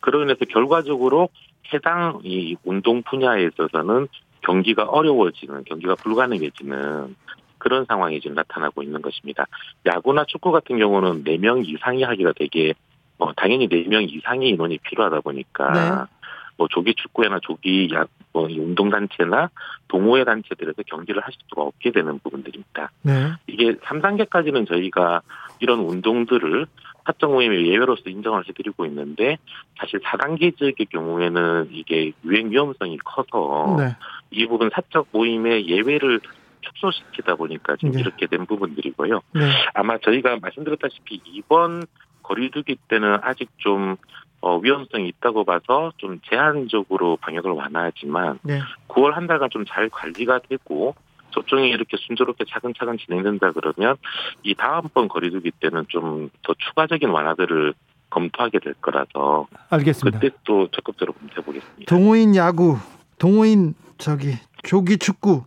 [0.00, 1.28] 그로 인해서 결과적으로
[1.72, 4.08] 해당 이 운동 분야에 있어서는
[4.42, 7.16] 경기가 어려워지는, 경기가 불가능해지는
[7.58, 9.46] 그런 상황이 지금 나타나고 있는 것입니다.
[9.84, 12.74] 야구나 축구 같은 경우는 4명 이상이 하기가 되게,
[13.18, 16.15] 어, 당연히 4명 이상의 인원이 필요하다 보니까 네.
[16.56, 19.50] 뭐 조기 축구회나 조기 야, 뭐 운동단체나
[19.88, 22.90] 동호회 단체들에서 경기를 하실 수가 없게 되는 부분들입니다.
[23.02, 23.32] 네.
[23.46, 25.22] 이게 3단계까지는 저희가
[25.60, 26.66] 이런 운동들을
[27.06, 29.38] 사적 모임의 예외로서 인정을 해드리고 있는데
[29.78, 33.96] 사실 4단계 지역의 경우에는 이게 유행 위험성이 커서 네.
[34.30, 36.20] 이 부분 사적 모임의 예외를
[36.62, 38.00] 축소시키다 보니까 지금 네.
[38.00, 39.20] 이렇게 된 부분들이고요.
[39.34, 39.40] 네.
[39.74, 41.86] 아마 저희가 말씀드렸다시피 이번
[42.24, 43.96] 거리두기 때는 아직 좀
[44.40, 48.60] 어, 위험성이 있다고 봐서 좀 제한적으로 방역을 완화하지만 네.
[48.88, 50.94] 9월 한 달간 좀 잘 관리가 되고
[51.32, 53.96] 접종이 이렇게 순조롭게 차근차근 진행된다 그러면
[54.42, 57.74] 이 다음번 거리두기 때는 좀 더 추가적인 완화들을
[58.10, 60.20] 검토하게 될 거라서 알겠습니다.
[60.20, 61.84] 그때 또 적극적으로 검토해 보겠습니다.
[61.88, 62.78] 동호인 야구,
[63.18, 65.44] 동호인 저기 조기 축구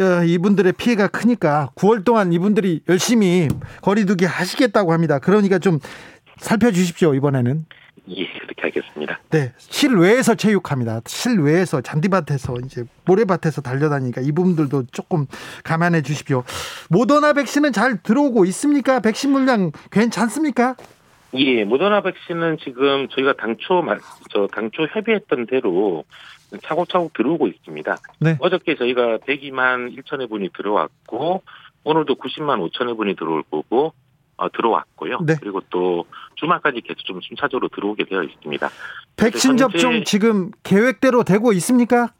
[0.00, 3.48] 야, 이분들의 피해가 크니까 9월 동안 이분들이 열심히
[3.82, 5.18] 거리두기 하시겠다고 합니다.
[5.18, 5.80] 그러니까 좀
[6.36, 7.64] 살펴주십시오 이번에는.
[8.08, 9.18] 예, 그렇게 하겠습니다.
[9.30, 11.00] 네, 실외에서 체육합니다.
[11.06, 15.26] 실외에서 잔디밭에서 이제 모래밭에서 달려다니니까 이 부분들도 조금
[15.64, 16.44] 감안해 주십시오.
[16.88, 19.00] 모더나 백신은 잘 들어오고 있습니까?
[19.00, 20.76] 백신 물량 괜찮습니까?
[21.34, 23.98] 예, 모더나 백신은 지금 저희가 당초 말-
[24.30, 26.04] 저 당초 협의했던 대로
[26.62, 27.96] 차곡차곡 들어오고 있습니다.
[28.20, 28.36] 네.
[28.38, 31.42] 어저께 저희가 102만 1천여 분이 들어왔고
[31.82, 33.92] 오늘도 90만 5천여 분이 들어올 거고
[34.36, 35.20] 어, 들어왔고요.
[35.22, 35.36] 네.
[35.40, 38.68] 그리고 또 주말까지 계속 좀 순차적으로 들어오게 되어 있습니다.
[39.16, 42.12] 백신 접종 지금 계획대로 되고 있습니까?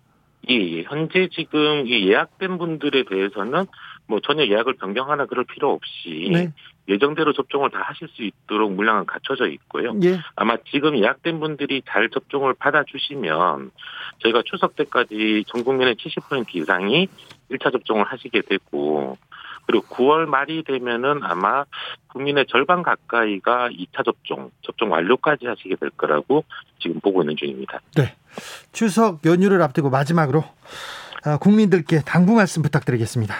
[0.49, 0.83] 예, 예.
[0.85, 3.67] 현재 지금 이 예약된 분들에 대해서는
[4.07, 6.53] 뭐 전혀 예약을 변경하나 그럴 필요 없이 네.
[6.89, 9.93] 예정대로 접종을 다 하실 수 있도록 물량은 갖춰져 있고요.
[10.05, 10.21] 예.
[10.37, 13.73] 아마 지금 예약된 분들이 잘 접종을 받아주시면
[14.19, 17.09] 저희가 추석 때까지 전 국민의 70% 이상이
[17.51, 19.19] 1차 접종을 하시게 되고
[19.67, 21.65] 그리고 9월 말이 되면은 아마
[22.09, 26.45] 국민의 절반 가까이가 2차 접종, 접종 완료까지 하시게 될 거라고
[26.79, 27.81] 지금 보고 있는 중입니다.
[28.73, 30.45] 추석 연휴를 앞두고 마지막으로
[31.25, 33.35] 아, 국민들께 당부 말씀 부탁드리겠습니다.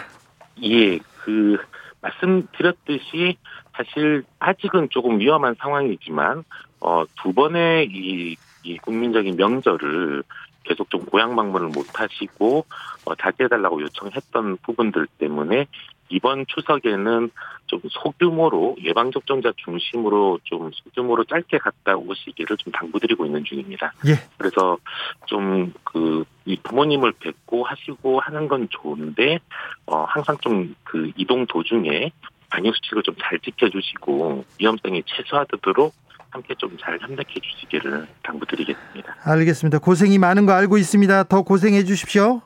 [0.63, 1.57] 예, 그
[2.01, 3.37] 말씀드렸듯이
[3.73, 6.43] 사실 아직은 조금 위험한 상황이지만
[6.81, 10.23] 어, 두 번의 이, 이 국민적인 명절을
[10.63, 12.65] 계속 좀 고향 방문을 못 하시고
[13.05, 15.67] 어, 자제해달라고 요청했던 부분들 때문에
[16.09, 17.29] 이번 추석에는
[17.67, 23.93] 좀 소규모로 예방접종자 중심으로 좀 소규모로 짧게 갔다 오시기를 좀 당부드리고 있는 중입니다.
[24.07, 24.13] 예.
[24.37, 24.77] 그래서
[25.25, 29.39] 좀그이 부모님을 뵙고 하시고 하는 건 좋은데
[29.85, 32.11] 어 항상 좀 그 이동 도중에
[32.49, 35.93] 방역 수칙을 좀 잘 지켜주시고 위험성이 최소화되도록
[36.29, 39.17] 함께 좀 잘 협력해 주시기를 당부드리겠습니다.
[39.23, 39.79] 알겠습니다.
[39.79, 41.23] 고생이 많은 거 알고 있습니다.
[41.25, 42.41] 더 고생해 주십시오.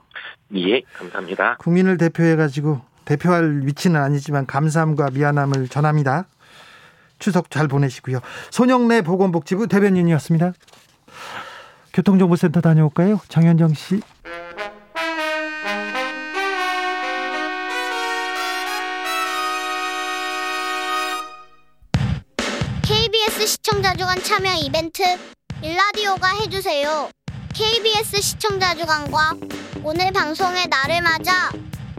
[0.55, 1.57] 예, 감사합니다.
[1.57, 6.25] 국민을 대표해 가지고 대표할 위치는 아니지만 감사함과 미안함을 전합니다.
[7.19, 8.19] 추석 잘 보내시고요.
[8.49, 10.53] 손영래 보건복지부 대변인이었습니다.
[11.93, 13.19] 교통정보센터 다녀올까요?
[13.27, 14.01] 장현정 씨.
[23.51, 25.01] 시청자 주간 참여 이벤트
[25.61, 27.09] 일라디오가 해주세요.
[27.53, 29.35] KBS 시청자 주간과
[29.83, 31.51] 오늘 방송의 날을 맞아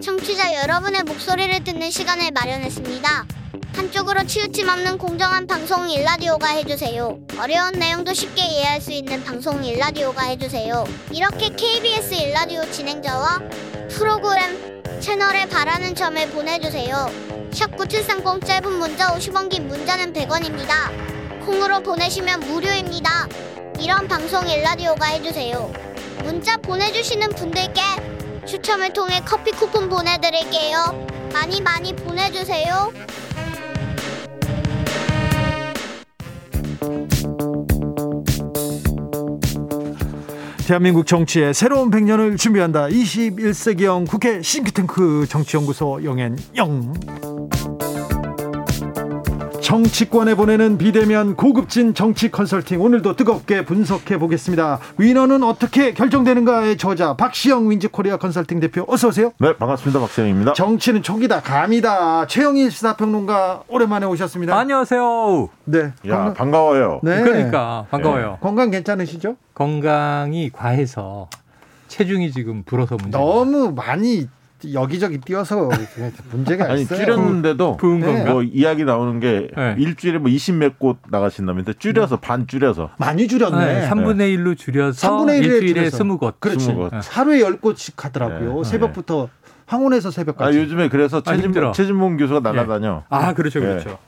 [0.03, 3.25] 청취자 여러분의 목소리를 듣는 시간을 마련했습니다.
[3.73, 7.21] 한쪽으로 치우침 없는 공정한 방송 일라디오가 해주세요.
[7.39, 10.85] 어려운 내용도 쉽게 이해할 수 있는 방송 일라디오가 해주세요.
[11.13, 13.43] 이렇게 KBS 일라디오 진행자와
[13.91, 17.09] 프로그램 채널에 바라는 점을 보내주세요.
[17.53, 21.47] 샵9730 짧은 문자 50원 긴 문자는 100원입니다.
[21.47, 23.29] 콩으로 보내시면 무료입니다.
[23.79, 25.73] 이런 방송 일라디오가 해주세요.
[26.25, 27.81] 문자 보내주시는 분들께
[28.47, 31.07] 추첨을 통해 커피 쿠폰 보내드릴게요.
[31.33, 32.93] 많이 많이 보내주세요.
[40.67, 42.87] 대한민국 정치의 새로운 100년을 준비한다.
[42.87, 47.72] 21세기형 국회 싱크탱크 정치연구소 영앤영.
[49.73, 54.79] 정치권에 보내는 비대면 고급진 정치 컨설팅 오늘도 뜨겁게 분석해 보겠습니다.
[54.99, 59.33] 위너는 어떻게 결정되는가의 저자 박시영 윈즈코리아 컨설팅 대표 어서 오세요.
[59.39, 59.99] 네, 반갑습니다.
[59.99, 60.53] 박세영입니다.
[60.53, 62.27] 정치는 촉이다 감이다.
[62.27, 64.55] 최영일 시사평론가 오랜만에 오셨습니다.
[64.59, 65.49] 안녕하세요.
[65.65, 65.79] 네.
[65.79, 67.01] 야, 건강, 반가워요.
[67.03, 67.23] 네.
[67.23, 68.37] 그러니까 반가워요.
[68.43, 69.37] 건강 괜찮으시죠?
[69.55, 71.31] 건강이 과해서
[71.89, 73.17] 체중이 지금 불어서 문제.
[73.17, 74.29] 너무 많이
[74.73, 75.69] 여기저기 뛰어서
[76.31, 76.99] 문제가 아니, 있어요.
[77.05, 78.25] 줄였는데도 부은 네.
[78.31, 79.75] 뭐 이야기 나오는 게 네.
[79.79, 83.81] 일주일에 뭐 20몇 곳 나가신다면서 줄여서 반 줄여서 많이 줄였네.
[83.81, 86.05] 네, 3분의 1로 줄여서 3분의 1에 일주일에 줄여서.
[86.05, 86.35] 20곳.
[86.39, 86.65] 그렇지.
[86.65, 86.93] 스무 곳.
[87.11, 88.63] 하루에 열 곳씩 가더라고요.
[88.63, 88.65] 네.
[88.69, 89.29] 새벽부터
[89.67, 90.57] 황혼에서 새벽까지.
[90.59, 91.53] 아, 요즘에 그래서 아, 최진.
[91.53, 93.05] 최진봉 교수가 날아다녀.
[93.09, 93.67] 아, 그렇죠, 네.
[93.67, 93.99] 그렇죠.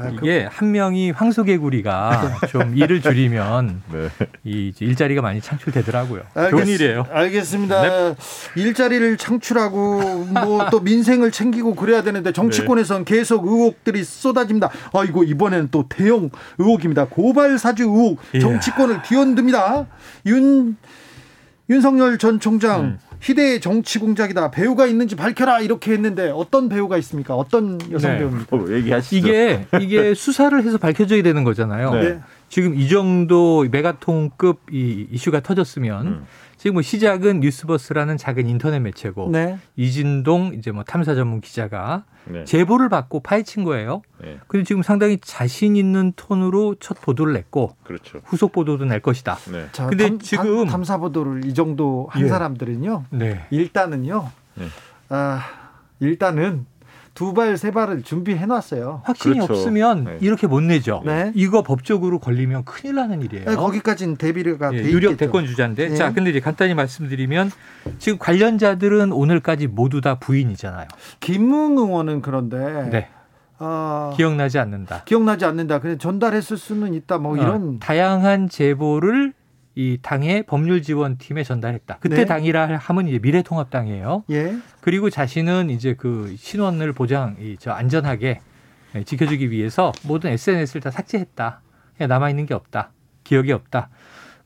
[0.00, 4.08] 아, 그- 이게 한 명이 황소개구리가 좀 일을 줄이면 네.
[4.44, 6.22] 이 일자리가 많이 창출되더라고요.
[6.34, 7.06] 알겠- 좋은 일이에요.
[7.10, 7.82] 알겠습니다.
[7.82, 8.14] 네.
[8.56, 14.70] 일자리를 창출하고 뭐 또 민생을 챙기고 그래야 되는데 정치권에선 계속 의혹들이 쏟아집니다.
[14.92, 17.06] 아이고 이번에는 또 대형 의혹입니다.
[17.06, 18.40] 고발 사주 의혹 이야.
[18.40, 19.86] 정치권을 뒤흔듭니다.
[20.26, 20.76] 윤
[21.68, 22.98] 윤석열 전 총장 음.
[23.20, 24.50] 희대의 정치 공작이다.
[24.50, 27.36] 배우가 있는지 밝혀라 이렇게 했는데 어떤 배우가 있습니까?
[27.36, 28.18] 어떤 여성 네.
[28.18, 28.56] 배우입니까?
[28.56, 29.16] 어, 얘기하시죠.
[29.28, 31.94] 이게 이게 수사를 해서 밝혀져야 되는 거잖아요.
[31.94, 32.02] 네.
[32.02, 32.20] 네.
[32.48, 36.26] 지금 이 정도 메가톤급 이 이슈가 터졌으면 음.
[36.60, 39.58] 지금 뭐 시작은 뉴스버스라는 작은 인터넷 매체고 네.
[39.76, 42.44] 이진동 이제 뭐 탐사 전문 기자가 네.
[42.44, 44.02] 제보를 받고 파헤친 거예요.
[44.20, 44.38] 네.
[44.46, 48.20] 근데 지금 상당히 자신 있는 톤으로 첫 보도를 냈고 그렇죠.
[48.26, 49.36] 후속 보도도 낼 것이다.
[49.50, 49.68] 네.
[49.72, 52.28] 자, 근데 탐, 지금- 탐, 사 보도를 이 정도 한 예.
[52.28, 53.04] 사람들은요.
[53.08, 53.46] 네.
[53.48, 54.30] 일단은요.
[54.56, 54.66] 네.
[55.08, 55.42] 아,
[55.98, 56.66] 일단은
[57.14, 59.02] 두 발 세 발을 준비해 놨어요.
[59.04, 59.52] 확신이 그렇죠.
[59.52, 60.18] 없으면 네.
[60.20, 61.02] 이렇게 못 내죠.
[61.04, 61.32] 네.
[61.34, 63.44] 이거 법적으로 걸리면 큰일 나는 일이에요.
[63.46, 65.16] 네, 거기까지는 대비가 예, 돼 유력.
[65.16, 65.94] 대권 주자인데 예.
[65.96, 67.50] 자 근데 이제 간단히 말씀드리면
[67.98, 70.86] 지금 관련자들은 오늘까지 모두 다 부인이잖아요.
[71.20, 73.08] 김웅 의원은 그런데 네.
[73.58, 75.02] 어, 기억나지 않는다.
[75.04, 75.80] 기억나지 않는다.
[75.80, 77.18] 그냥 전달했을 수는 있다.
[77.18, 79.34] 뭐 어, 이런 다양한 제보를
[79.80, 81.96] 이 당의 법률 지원팀에 전달했다.
[82.00, 82.24] 그때 네.
[82.26, 84.24] 당이라 하면 이제 미래통합당이에요.
[84.30, 84.54] 예.
[84.82, 88.40] 그리고 자신은 이제 그 신원을 보장, 이 저 안전하게
[88.94, 91.62] 예, 지켜주기 위해서 모든 SNS를 다 삭제했다.
[91.96, 92.90] 그냥 남아 있는 게 없다.
[93.24, 93.88] 기억이 없다.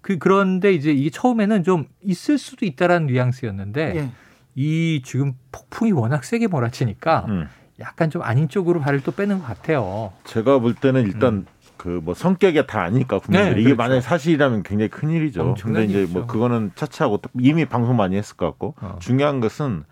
[0.03, 4.11] 그 그런데 이제 이게 처음에는 좀 있을 수도 있다라는 뉘앙스였는데 예.
[4.55, 7.49] 이 지금 폭풍이 워낙 세게 몰아치니까 음.
[7.81, 10.13] 약간 좀 아닌 쪽으로 발을 또 빼는 것 같아요.
[10.27, 11.45] 제가 볼 때는 일단
[11.85, 13.77] 그 뭐 성격이 다 아니까 국민들이 네, 이게 그렇죠.
[13.77, 15.55] 만약에 사실이라면 굉장히 큰 일이죠.
[15.61, 16.19] 근데 이제 일이죠.
[16.19, 18.97] 뭐 그거는 차치하고 이미 방송 많이 했을 것 같고 어.
[19.01, 19.85] 중요한 것은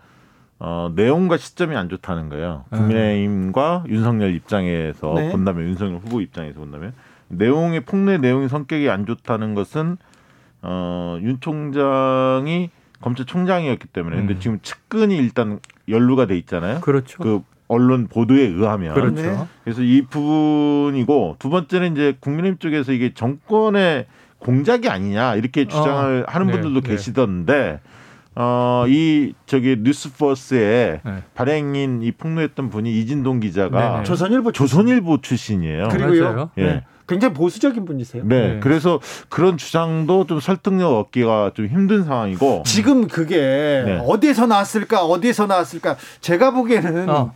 [0.57, 2.65] 어, 내용과 시점이 안 좋다는 거예요.
[2.73, 2.77] 음.
[2.77, 5.31] 국민의힘과 윤석열 입장에서 네.
[5.31, 6.93] 본다면 윤석열 후보 입장에서 본다면
[7.27, 9.97] 내용의 폭로의 내용이 성격이 안 좋다는 것은
[10.63, 14.39] 어, 윤 총장이 검찰총장이었기 때문에 근데 음.
[14.39, 16.79] 지금 측근이 일단 연루가 돼 있잖아요.
[16.79, 17.21] 그렇죠.
[17.21, 19.21] 그 언론 보도에 의하면 그렇죠.
[19.21, 19.37] 네.
[19.63, 24.05] 그래서 이 부분이고 두 번째는 이제 국민의힘 쪽에서 이게 정권의
[24.39, 26.89] 공작이 아니냐 이렇게 주장을 하는 네, 분들도 네.
[26.89, 27.79] 계시던데
[28.35, 31.23] 어 이 저기 뉴스버스의 네.
[31.33, 34.03] 발행인 이 폭로했던 분이 이진동 기자가 네, 네.
[34.03, 35.87] 조선일보 조선일보 출신이에요.
[35.89, 36.23] 그리고요.
[36.23, 36.49] 맞아요.
[36.57, 36.63] 예.
[36.63, 36.83] 네.
[37.07, 38.23] 굉장히 보수적인 분이세요.
[38.25, 38.59] 네, 네.
[38.61, 43.37] 그래서 그런 주장도 좀 설득력 얻기가 좀 힘든 상황이고 지금 그게
[43.85, 44.01] 네.
[44.07, 45.03] 어디에서 나왔을까?
[45.05, 45.97] 어디에서 나왔을까?
[46.21, 47.33] 제가 보기에는 어.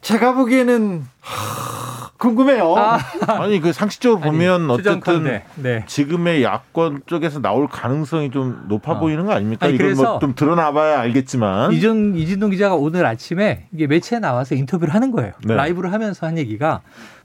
[0.00, 2.74] 제가 보기에는 하, 궁금해요.
[2.76, 5.44] 아, 아니 그 상식적으로 보면 어쨌든 추정컨대.
[5.56, 5.84] 네.
[5.86, 8.98] 지금의 야권 쪽에서 나올 가능성이 좀 높아 어.
[9.00, 9.66] 보이는 거 아닙니까?
[9.66, 14.94] 아니, 이건 그래서 뭐좀 드러나봐야 알겠지만 이준 이진동 기자가 오늘 아침에 이게 매체에 나와서 인터뷰를
[14.94, 15.32] 하는 거예요.
[15.44, 15.54] 네.
[15.54, 16.80] 라이브를 하면서 한 얘기가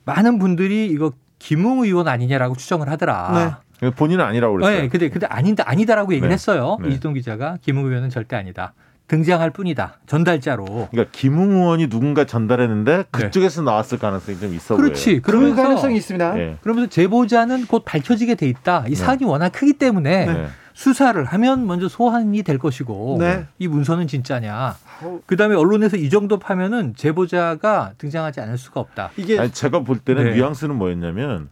[0.06, 3.62] 많은 분들이 이거 김웅 의원 아니냐라고 추정을 하더라.
[3.98, 4.82] 본인은 아니라고 그랬어요.
[4.82, 6.34] 네, 근데 근데 아니다 아니다라고 얘기를 네.
[6.34, 6.78] 했어요.
[6.82, 6.90] 네.
[6.90, 8.74] 이진동 기자가 김웅 의원은 절대 아니다.
[9.08, 10.00] 등장할 뿐이다.
[10.08, 10.66] 전달자로.
[10.66, 14.82] 그러니까 김웅 의원이 누군가 전달했는데 그쪽에서 나왔을 가능성이 좀 있어 네.
[14.82, 15.16] 그렇지.
[15.22, 16.32] 그 그러면서 가능성이 있습니다.
[16.32, 16.44] 보여요.
[16.44, 16.58] 예.
[16.62, 18.86] 그러면서 제보자는 곧 밝혀지게 돼 있다.
[18.88, 20.48] 이 사안이 워낙 크기 때문에 네.
[20.74, 23.46] 수사를 하면 먼저 소환이 될 것이고 네.
[23.60, 24.76] 이 문서는 진짜냐.
[25.02, 29.12] 어, 그다음에 언론에서 이 정도 파면은 제보자가 등장하지 않을 수가 없다.
[29.18, 30.36] 이게 아니, 제가 볼 때는 네.
[30.36, 31.50] 뉘앙스는 뭐였냐면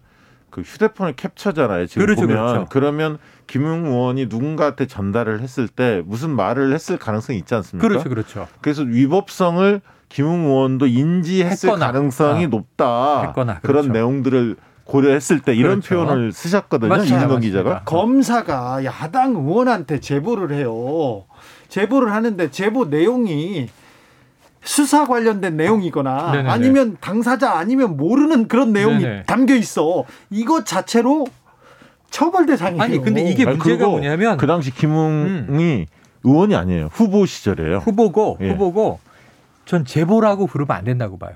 [0.54, 1.88] 그 휴대폰을 캡처잖아요.
[1.88, 2.68] 지금 그렇죠, 보면 그렇죠.
[2.70, 7.88] 그러면 김웅 의원이 누군가한테 전달을 했을 때 무슨 말을 했을 가능성이 있지 않습니까?
[7.88, 8.48] 그렇죠, 그렇죠.
[8.62, 13.22] 그래서 위법성을 김웅 의원도 인지했을 했거나, 가능성이 아, 높다.
[13.24, 13.94] 했거나, 그런 그렇죠.
[13.94, 16.06] 내용들을 고려했을 때 이런 그렇죠.
[16.06, 16.90] 표현을 쓰셨거든요.
[16.90, 17.60] 맞습니다, 이진동 맞습니다.
[17.64, 17.84] 기자가.
[17.86, 21.24] 검사가 야당 의원한테 제보를 해요.
[21.70, 23.70] 제보를 하는데 제보 내용이
[24.64, 26.50] 수사 관련된 내용이거나 네네네.
[26.50, 29.24] 아니면 당사자 아니면 모르는 그런 내용이 네네.
[29.24, 30.06] 담겨 있어.
[30.30, 31.28] 이것 자체로
[32.10, 32.82] 처벌 대상이에요.
[32.82, 34.38] 아니, 근데 이게 문제가 뭐냐면 음.
[34.38, 35.88] 그 당시 김웅이
[36.24, 36.90] 의원이 아니에요.
[36.92, 37.80] 후보 시절이에요.
[37.80, 38.52] 후보고 예.
[38.52, 39.00] 후보고
[39.66, 41.34] 전 제보라고 부르면 안 된다고 봐요.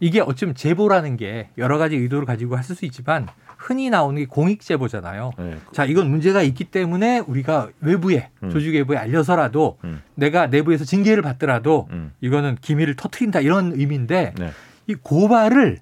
[0.00, 4.60] 이게 어쩌면 제보라는 게 여러 가지 의도를 가지고 했을 수 있지만 흔히 나오는 게 공익
[4.60, 5.32] 제보잖아요.
[5.38, 5.58] 네.
[5.72, 8.50] 자, 이건 문제가 있기 때문에 우리가 외부에 음.
[8.50, 10.02] 조직 외부에 알려서라도 음.
[10.14, 12.12] 내가 내부에서 징계를 받더라도 음.
[12.20, 14.50] 이거는 기밀을 터트린다 이런 의미인데 네.
[14.86, 15.78] 이 고발을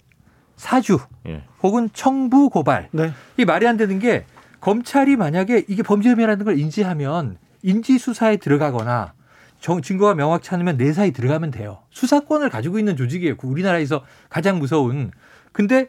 [0.56, 1.42] 사주 예.
[1.62, 3.12] 혹은 청부 고발 네.
[3.36, 4.24] 이 말이 안 되는 게
[4.60, 9.14] 검찰이 만약에 이게 범죄 혐의라는 걸 인지하면 인지 수사에 들어가거나
[9.60, 11.78] 정, 증거가 명확치 않으면 내사에 들어가면 돼요.
[11.90, 13.36] 수사권을 가지고 있는 조직이에요.
[13.36, 15.10] 그 우리나라에서 가장 무서운.
[15.52, 15.88] 근데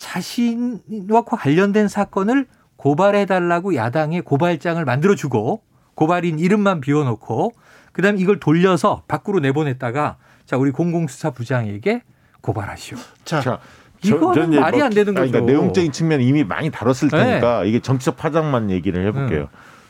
[0.00, 5.62] 자신과 관련된 사건을 고발해 달라고 야당에 고발장을 만들어 주고
[5.94, 7.52] 고발인 이름만 비워 놓고
[7.92, 12.02] 그다음에 이걸 돌려서 밖으로 내보냈다가 자, 우리 공공수사부장에게
[12.40, 12.96] 고발하시오.
[13.24, 13.60] 자, 자,
[14.02, 15.52] 이거는 말이 안 되는 그러니까 거죠.
[15.52, 17.18] 내용적인 측면 이미 많이 다뤘을 네.
[17.18, 19.48] 테니까 이게 정치적 파장만 얘기를 해볼게요.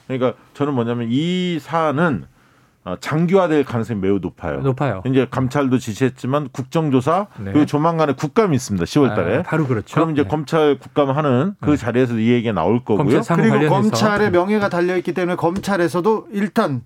[0.09, 2.40] 그러니까 저는 뭐냐면 이 사안은 어,
[3.01, 4.61] 장기화될 가능성이 매우 높아요.
[4.61, 5.03] 높아요.
[5.07, 7.53] 이제 감찰도 지시했지만 국정조사 네.
[7.53, 8.85] 그리고 조만간에 국감이 있습니다.
[8.85, 9.41] 10월달에.
[9.41, 9.95] 아, 바로 그렇죠.
[9.95, 10.29] 그럼 이제 네.
[10.29, 11.77] 검찰 국감하는 그 네.
[11.77, 13.21] 자리에서 이 얘기가 나올 거고요.
[13.23, 13.69] 그리고.
[13.69, 16.83] 검찰의 명예가 달려 있기 때문에 검찰에서도 일단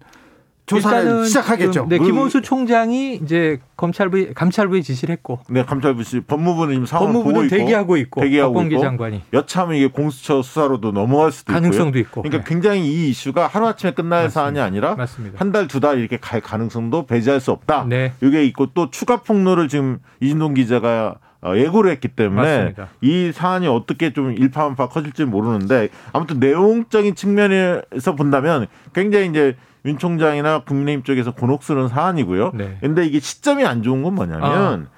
[0.67, 1.87] 조사를 시작하겠죠.
[1.91, 7.13] 네, 그- 김원수 총장이 이제 검찰부 감찰부에 지시를 했고 네, 감찰부 씨 법무부는 지금 상황을
[7.13, 11.99] 보고 법무부는 있고 대기하고 있고 대기하고 있고 장관이 여차하면 이게 공수처 수사로도 넘어갈 수도 가능성도
[11.99, 12.01] 있고요.
[12.01, 12.23] 있고.
[12.23, 12.49] 그러니까 네.
[12.49, 14.31] 굉장히 이 이슈가 하루 아침에 끝날 맞습니다.
[14.41, 14.97] 사안이 아니라.
[15.37, 17.85] 한 달 두달 이렇게 갈 가능성도 배제할 수 없다.
[17.89, 18.13] 네.
[18.23, 22.89] 이게 있고 또 추가 폭로를 지금 이진동 기자가 어, 예고를 했기 때문에 맞습니다.
[23.03, 29.55] 이 사안이 어떻게 좀 일파만파 커질지 모르는데 아무튼 내용적인 측면에서 본다면 굉장히 이제
[29.85, 32.53] 윤 총장이나 국민의힘 쪽에서 곤혹스러운 사안이고요.
[32.55, 32.79] 네.
[32.81, 34.17] 근데 이게 시점이 안 좋은 건 아.
[34.17, 34.89] 뭐냐면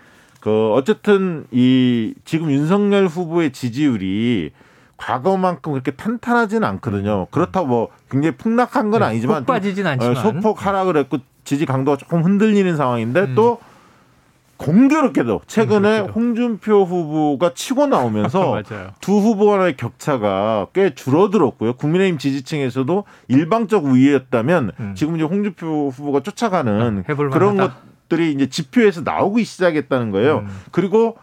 [0.41, 4.53] 그 어쨌든 이 지금 윤석열 후보의 지지율이
[4.97, 7.27] 과거만큼 그렇게 탄탄하지는 않거든요.
[7.31, 10.17] 그렇다고 뭐 굉장히 폭락한 건 네, 아니지만 푹 빠지진 좀, 않지만.
[10.17, 13.35] 어, 소폭 하락을 했고 지지 강도가 조금 흔들리는 상황인데 음.
[13.35, 13.59] 또
[14.57, 16.13] 공교롭게도 최근에 공교롭게도.
[16.13, 18.63] 홍준표 후보가 치고 나오면서.
[19.01, 21.75] 두 후보 간의 격차가 꽤 줄어들었고요.
[21.75, 24.95] 국민의힘 지지층에서도 일방적 우위였다면 음.
[24.97, 27.77] 지금 이제 홍준표 후보가 쫓아가는 아, 그런 만하다.
[28.09, 30.39] 것들이 이제 지표에서 나오기 시작했다는 거예요.
[30.39, 30.49] 음.
[30.71, 31.17] 그리고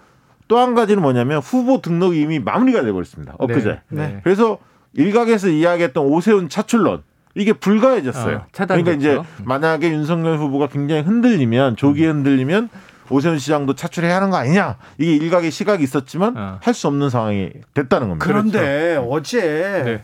[0.48, 3.36] 또 한 가지는 뭐냐면 후보 등록이 이미 마무리가 돼버렸습니다.
[3.40, 3.82] 엊그제.
[3.90, 4.08] 네.
[4.08, 4.20] 네.
[4.24, 4.60] 그래서
[4.94, 7.02] 일각에서 이야기했던 오세훈 차출론
[7.36, 8.36] 이게 불가해졌어요.
[8.38, 8.46] 어.
[8.52, 12.18] 그러니까 이제 만약에 윤석열 후보가 굉장히 흔들리면 조기에 음.
[12.18, 12.70] 흔들리면
[13.14, 16.57] 오세훈 시장도 차출해야 하는 거 아니냐 이게 일각의 시각이 있었지만 어.
[16.61, 18.26] 할수 없는 상황이 됐다는 겁니다.
[18.26, 19.41] 그런데 어제
[19.86, 20.01] 네.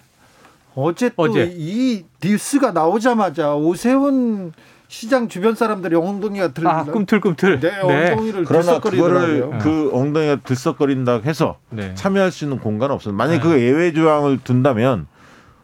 [0.76, 1.51] 어제 또 어제.
[1.55, 4.53] 이 뉴스가 나오자마자 오세훈
[4.88, 7.60] 시장 주변 사람들이 엉덩이가 들 아, 꿈틀꿈틀.
[7.60, 9.60] 네, 엉덩이를 그러나 그거를 들썩거리더라고요.
[9.62, 11.93] 그 엉덩이가 들썩거린다 해서 네.
[11.93, 13.14] 참여할 수 있는 공간은 없어요.
[13.14, 13.43] 만약에 네.
[13.43, 15.05] 그 예외 조항을 둔다면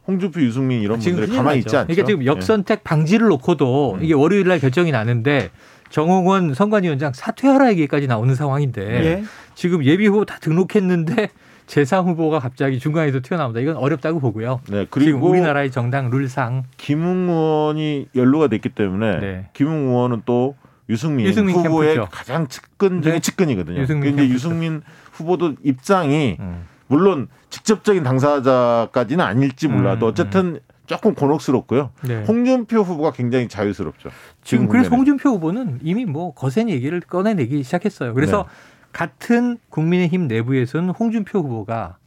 [0.07, 1.59] 홍준표, 유승민 이런 분들이 가만히.
[1.59, 1.87] 있지 않죠.
[1.87, 2.25] 그러니까 지금 예.
[2.27, 4.03] 역선택 방지를 놓고도 음.
[4.03, 5.49] 이게 월요일 날 결정이 나는데
[5.89, 9.23] 정홍원 선관위원장 사퇴하라 얘기까지 나오는 상황인데 예.
[9.53, 11.29] 지금 예비 후보 다 등록했는데
[11.67, 13.59] 재상 후보가 갑자기 중간에서 튀어나온다.
[13.59, 14.61] 이건 어렵다고 보고요.
[14.69, 19.49] 네, 지금 그리고 우리나라의 정당 룰상 김웅 의원이 연루가 됐기 때문에 네.
[19.53, 20.55] 김웅 의원은 또
[20.89, 22.09] 유승민, 유승민 후보의 캠프죠.
[22.11, 23.19] 가장 측근 중에 네.
[23.19, 23.79] 측근이거든요.
[23.81, 24.35] 유승민 근데 캠프죠.
[24.35, 24.81] 유승민
[25.13, 26.65] 후보도 입장이 음.
[26.87, 31.91] 물론 직접적인 당사자까지는 아닐지 몰라도 음, 어쨌든 조금 곤혹스럽고요.
[32.07, 32.23] 네.
[32.23, 34.09] 홍준표 후보가 굉장히 자유스럽죠.
[34.43, 34.97] 지금 그래서 국면에.
[34.97, 38.13] 홍준표 후보는 이미 뭐 거센 얘기를 꺼내내기 시작했어요.
[38.13, 38.89] 그래서 네.
[38.91, 41.97] 같은 국민의힘 내부에서는 홍준표 후보가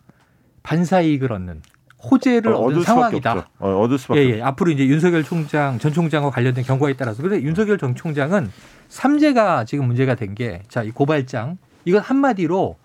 [0.62, 1.62] 반사 이익을 얻는
[2.10, 3.48] 호재를 어, 얻은 상황이다.
[3.58, 4.42] 어, 얻을 수밖에 예, 예.
[4.42, 7.22] 앞으로 이제 윤석열 총장, 전 총장과 관련된 경과에 따라서.
[7.22, 8.50] 그런데 윤석열 전 총장은
[8.88, 11.58] 삼재가 지금 문제가 된 게, 자, 이 고발장.
[11.84, 12.76] 이건 한마디로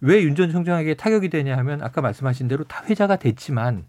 [0.00, 3.84] 왜 윤 전 총장에게 타격이 되냐 하면 아까 말씀하신 대로 다 회자가 됐지만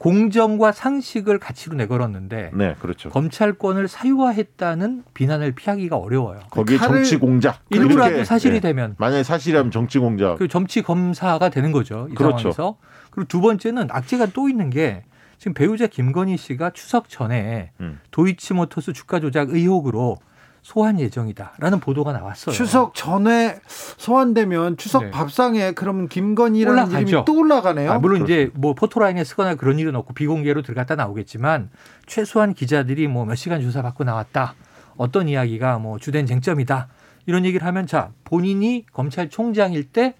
[0.00, 3.10] 공정과 상식을 가치로 내걸었는데 네, 그렇죠.
[3.10, 6.40] 검찰권을 사유화했다는 비난을 피하기가 어려워요.
[6.48, 8.60] 거기에 칼을- 정치 공작 일부라도 사실이 예.
[8.60, 12.08] 되면 만약에 사실이라면 정치 공작 그 점치 검사가 되는 거죠.
[12.10, 12.50] 이 그렇죠.
[12.50, 12.76] 상황에서.
[13.10, 15.04] 그리고 두 번째는 악재가 또 있는 게
[15.36, 18.00] 지금 배우자 김건희 씨가 추석 전에 음.
[18.10, 20.16] 도이치모터스 주가 조작 의혹으로
[20.62, 22.54] 소환 예정이다라는 보도가 나왔어요.
[22.54, 23.60] 추석 전에
[23.96, 25.10] 소환되면 추석 네.
[25.10, 27.08] 밥상에 그러면 김건희라는 올라가죠.
[27.08, 27.92] 이름이 또 올라가네요.
[27.92, 31.70] 아, 물론 이제 뭐 포토라인에 쓰거나 그런 일은 없고 비공개로 들어갔다 나오겠지만
[32.06, 34.54] 최소한 기자들이 뭐 몇 시간 조사 받고 나왔다.
[34.96, 36.88] 어떤 이야기가 뭐 주된 쟁점이다.
[37.26, 40.14] 이런 얘기를 하면 자 본인이 검찰총장일 때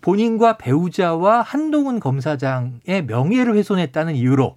[0.00, 4.54] 본인과 배우자와 한동훈 검사장의 명예를 훼손했다는 이유로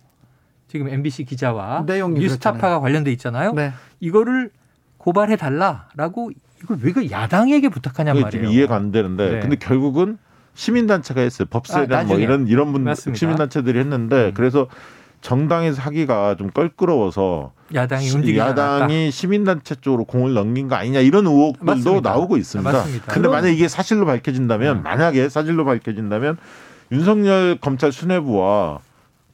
[0.67, 3.53] 지금 MBC 기자와 뉴스타파가 관련돼 있잖아요.
[3.53, 3.71] 네.
[3.99, 4.51] 이거를
[5.07, 6.31] 고발해 달라라고
[6.61, 8.49] 이걸 왜 그 야당에게 부탁하냔 그게 말이에요.
[8.49, 9.39] 이해가 안 되는데 네.
[9.39, 10.17] 근데 결국은
[10.53, 11.47] 시민단체가 했어요.
[11.49, 12.23] 법사에 아, 대한 뭐 나중에.
[12.25, 13.17] 이런 이런 분 맞습니다.
[13.17, 14.31] 시민단체들이 했는데 음.
[14.33, 14.67] 그래서
[15.21, 21.25] 정당에서 하기가 좀 껄끄러워서 야당이 시- 움직이지 야당이 시민단체 쪽으로 공을 넘긴 거 아니냐 이런
[21.25, 22.09] 의혹들도 맞습니다.
[22.09, 22.69] 나오고 있습니다.
[22.69, 23.05] 맞습니다.
[23.13, 24.83] 근데 만약 이게 사실로 밝혀진다면 음.
[24.83, 26.37] 만약에 사실로 밝혀진다면
[26.91, 28.79] 윤석열 검찰 수뇌부와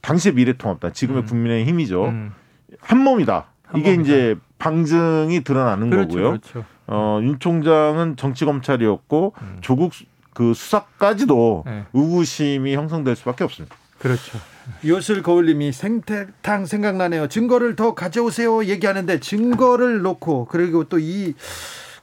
[0.02, 1.26] 당시의 미래통합당 지금의 음.
[1.26, 2.32] 국민의 힘이죠 음.
[2.80, 3.46] 한 몸이다.
[3.66, 4.04] 한 이게 몸이다.
[4.04, 4.36] 이제
[4.68, 6.30] 방증이 드러나는 그렇죠, 거고요.
[6.32, 6.66] 그렇죠.
[6.88, 9.58] 어, 윤 총장은 정치 검찰이었고 음.
[9.62, 11.84] 조국 수- 그 수사까지도 네.
[11.94, 13.76] 의구심이 형성될 수밖에 없습니다.
[14.00, 14.40] 그렇죠.
[14.86, 17.28] 요술 거울님이 생태탕 생각나네요.
[17.28, 21.34] 증거를 더 가져오세요 얘기하는데 증거를 놓고 그리고 또 이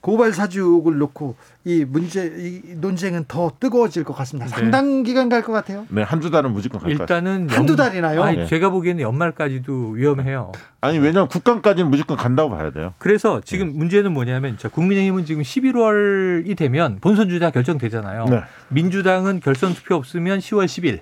[0.00, 4.46] 고발 사주 의혹을 놓고 이 문제 이 논쟁은 더 뜨거워질 것 같습니다.
[4.50, 4.50] 네.
[4.56, 5.86] 상당 기간 갈 것 같아요.
[5.90, 7.18] 네, 한 두 달은 무조건 갈 것 같아요.
[7.18, 8.22] 일단은 한두 연- 달이나요?
[8.22, 8.46] 아니, 네.
[8.46, 10.52] 제가 보기에는 연말까지도 위험해요.
[10.80, 12.94] 아니 왜냐하면 국감까지는 무조건 간다고 봐야 돼요.
[12.98, 18.24] 그래서 지금 문제는 뭐냐면 자, 국민의힘은 지금 11월이 되면 본선 주자 결정되잖아요.
[18.24, 18.40] 네.
[18.68, 21.00] 민주당은 결선 투표 없으면 10월 10일,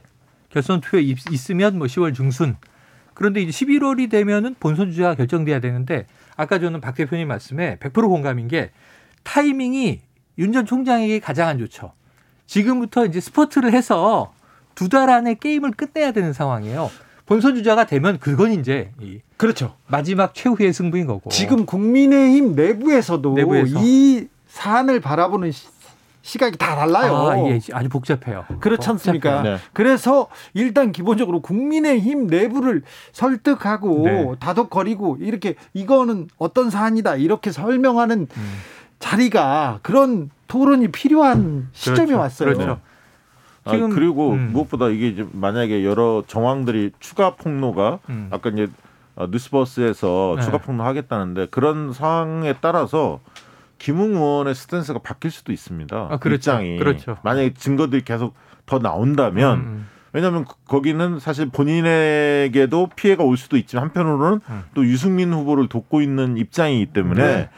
[0.50, 2.56] 결선 투표 있- 있으면 뭐 10월 중순.
[3.14, 8.46] 그런데 이제 11월이 되면은 본선 주자가 결정돼야 되는데 아까 저는 박 대표님 말씀에 100% 공감인
[8.46, 8.70] 게
[9.32, 10.00] 타이밍이
[10.38, 11.92] 윤 전 총장에게 가장 안 좋죠.
[12.46, 14.32] 지금부터 이제 스포트를 해서
[14.74, 16.90] 두 달 안에 게임을 끝내야 되는 상황이에요.
[17.26, 19.74] 본선 주자가 되면 그건 이제 이 그렇죠.
[19.88, 21.28] 마지막 최후의 승부인 거고.
[21.30, 23.78] 지금 국민의힘 내부에서도 내부에서.
[23.82, 25.66] 이 사안을 바라보는 시,
[26.22, 27.14] 시각이 다 달라요.
[27.16, 28.44] 아, 예, 아주 복잡해요.
[28.60, 29.42] 그렇지 않습니까?
[29.42, 29.56] 네.
[29.74, 34.26] 그래서 일단 기본적으로 국민의힘 내부를 설득하고 네.
[34.40, 38.58] 다독거리고 이렇게 이거는 어떤 사안이다 이렇게 설명하는 음.
[38.98, 42.18] 자리가 그런 토론이 필요한 시점이 그렇죠.
[42.20, 42.54] 왔어요.
[42.54, 42.80] 그렇죠.
[43.64, 44.50] 아, 지금, 그리고 음.
[44.52, 48.28] 무엇보다 이게 이제 만약에 여러 정황들이 추가 폭로가 음.
[48.30, 48.68] 아까 이제
[49.14, 50.42] 어, 뉴스버스에서 네.
[50.44, 53.20] 추가 폭로 하겠다는데 그런 상황에 따라서
[53.78, 55.96] 김웅 의원의 스탠스가 바뀔 수도 있습니다.
[56.10, 56.52] 아, 그렇죠.
[56.52, 57.18] 입장이 그렇죠.
[57.22, 58.34] 만약에 증거들이 계속
[58.66, 64.62] 더 나온다면 음, 왜냐하면 거- 거기는 사실 본인에게도 피해가 올 수도 있지만 한편으로는 음.
[64.74, 67.50] 또 유승민 후보를 돕고 있는 입장이기 때문에 네.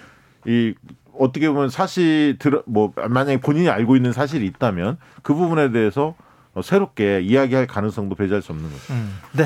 [0.47, 0.75] 이
[1.21, 6.15] 어떻게 보면 사실 들어 뭐 만약에 본인이 알고 있는 사실이 있다면 그 부분에 대해서
[6.55, 8.93] 어, 새롭게 이야기할 가능성도 배제할 수 없는 거죠.
[8.95, 9.19] 음.
[9.33, 9.45] 네.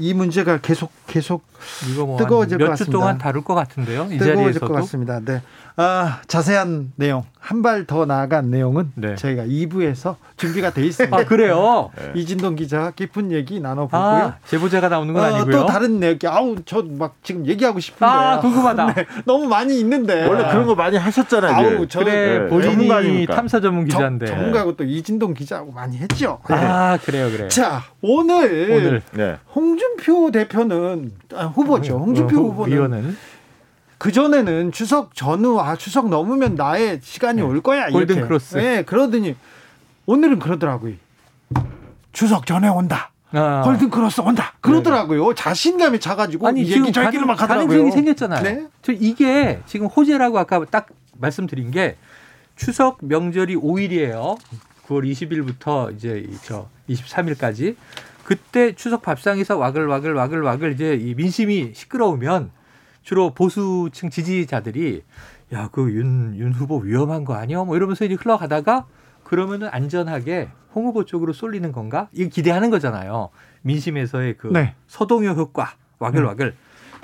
[0.00, 1.44] 이 문제가 계속 계속
[1.90, 2.98] 이거 뭐 뜨거워질 것몇주 같습니다.
[2.98, 4.04] 동안 다룰 것 같은데요.
[4.10, 4.68] 이 뜨거워질 자리에서도.
[4.68, 5.20] 것 같습니다.
[5.20, 5.42] 네.
[5.80, 9.14] 아, 자세한 내용, 한 발 더 나아간 내용은 네.
[9.14, 11.16] 저희가 2부에서 준비가 돼 있습니다.
[11.16, 11.90] 아 그래요?
[12.16, 14.00] 이진동 기자와 깊은 얘기 나눠보고요.
[14.00, 15.52] 아 제보자가 나오는 건 어, 아니고요.
[15.60, 16.26] 또 다른 얘기.
[16.26, 18.04] 아우, 저 막 지금 얘기하고 싶은데.
[18.04, 18.86] 아 궁금하다.
[18.94, 20.26] 네, 너무 많이 있는데.
[20.26, 21.54] 원래 그런 거 많이 하셨잖아요.
[21.54, 21.86] 아우.
[21.86, 23.34] 저 그래 네, 본인이 전문가니까.
[23.36, 24.26] 탐사 전문 저- 기자인데.
[24.26, 26.40] 전문가하고 또 이진동 기자하고 많이 했죠.
[26.48, 26.56] 네.
[26.56, 27.48] 아 그래요 그래요.
[27.48, 29.36] 자, 오늘, 오늘 네.
[29.54, 31.98] 홍준표 대표는 아, 후보죠.
[31.98, 33.16] 홍준표 어, 후보는 의원은
[33.98, 37.92] 그 전에는 추석 전후 아 추석 넘으면 나의 시간이 올 거야 네.
[37.92, 38.28] 골든 이렇게.
[38.28, 38.56] 크로스.
[38.56, 39.34] 네, 그러더니
[40.06, 40.94] 오늘은 그러더라고요.
[42.12, 43.10] 추석 전에 온다.
[43.32, 43.62] 아.
[43.64, 44.54] 골든 크로스 온다.
[44.60, 45.34] 그러더라고요.
[45.34, 47.68] 자신감이 차가지고 아니 이 지금 얘기 저기를 막 하더라고요.
[47.68, 48.42] 가능성이 생겼잖아요.
[48.42, 48.66] 네.
[48.82, 50.86] 저 이게 지금 호재라고 아까 딱
[51.18, 51.96] 말씀드린 게
[52.56, 54.38] 추석 명절이 5일이에요.
[54.86, 57.76] 9월 20일부터 이제 이저 23일까지
[58.24, 62.50] 그때 추석 밥상에서 와글와글 와글와글 이제 이 민심이 시끄러우면
[63.08, 65.02] 주로 보수층 지지자들이
[65.54, 67.64] 야 그 윤 윤 후보 위험한 거 아니야?
[67.64, 68.84] 뭐 이러면서 이제 흘러가다가
[69.24, 72.08] 그러면은 안전하게 홍 후보 쪽으로 쏠리는 건가?
[72.12, 73.30] 이거 기대하는 거잖아요.
[73.62, 74.74] 민심에서의 그 네.
[74.88, 76.54] 서동요 효과 와글와글.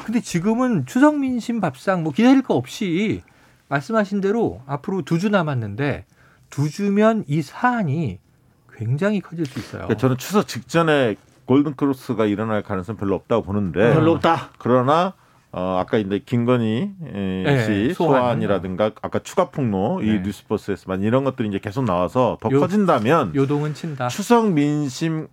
[0.05, 3.23] 근데 지금은 추석 민심 밥상 뭐 기다릴 거 없이
[3.69, 6.05] 말씀하신 대로 앞으로 두 주 남았는데
[6.51, 8.19] 두 주면 이 사안이
[8.75, 9.85] 굉장히 커질 수 있어요.
[9.85, 14.51] 그러니까 저는 추석 직전에 골든 크로스가 일어날 가능성 별로 없다고 보는데 별로 없다.
[14.59, 15.15] 그러나
[15.57, 18.21] 어, 아까 이제 김건희 에, 네, 씨 소환.
[18.21, 20.07] 소환이라든가 아까 추가 폭로 네.
[20.17, 24.09] 이 뉴스버스에서만 이런 것들이 이제 계속 나와서 더 요- 커진다면 요동은 친다.
[24.09, 25.29] 추석 민심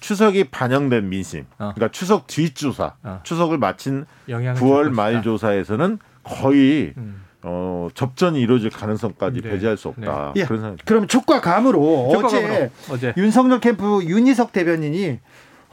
[0.00, 1.72] 추석이 반영된 민심 어.
[1.74, 3.20] 그러니까 추석 뒷조사 어.
[3.22, 5.22] 추석을 마친 영향을 9월 줄 말.
[5.22, 7.22] 조사에서는 거의 음.
[7.42, 9.50] 어, 접전이 이루어질 가능성까지 네.
[9.50, 10.44] 배제할 수 없다 네.
[10.46, 10.78] 그런 생각.
[10.86, 12.70] 그럼 촉과 감으로 어제.
[12.90, 15.18] 어제 윤석열 캠프 윤희석 대변인이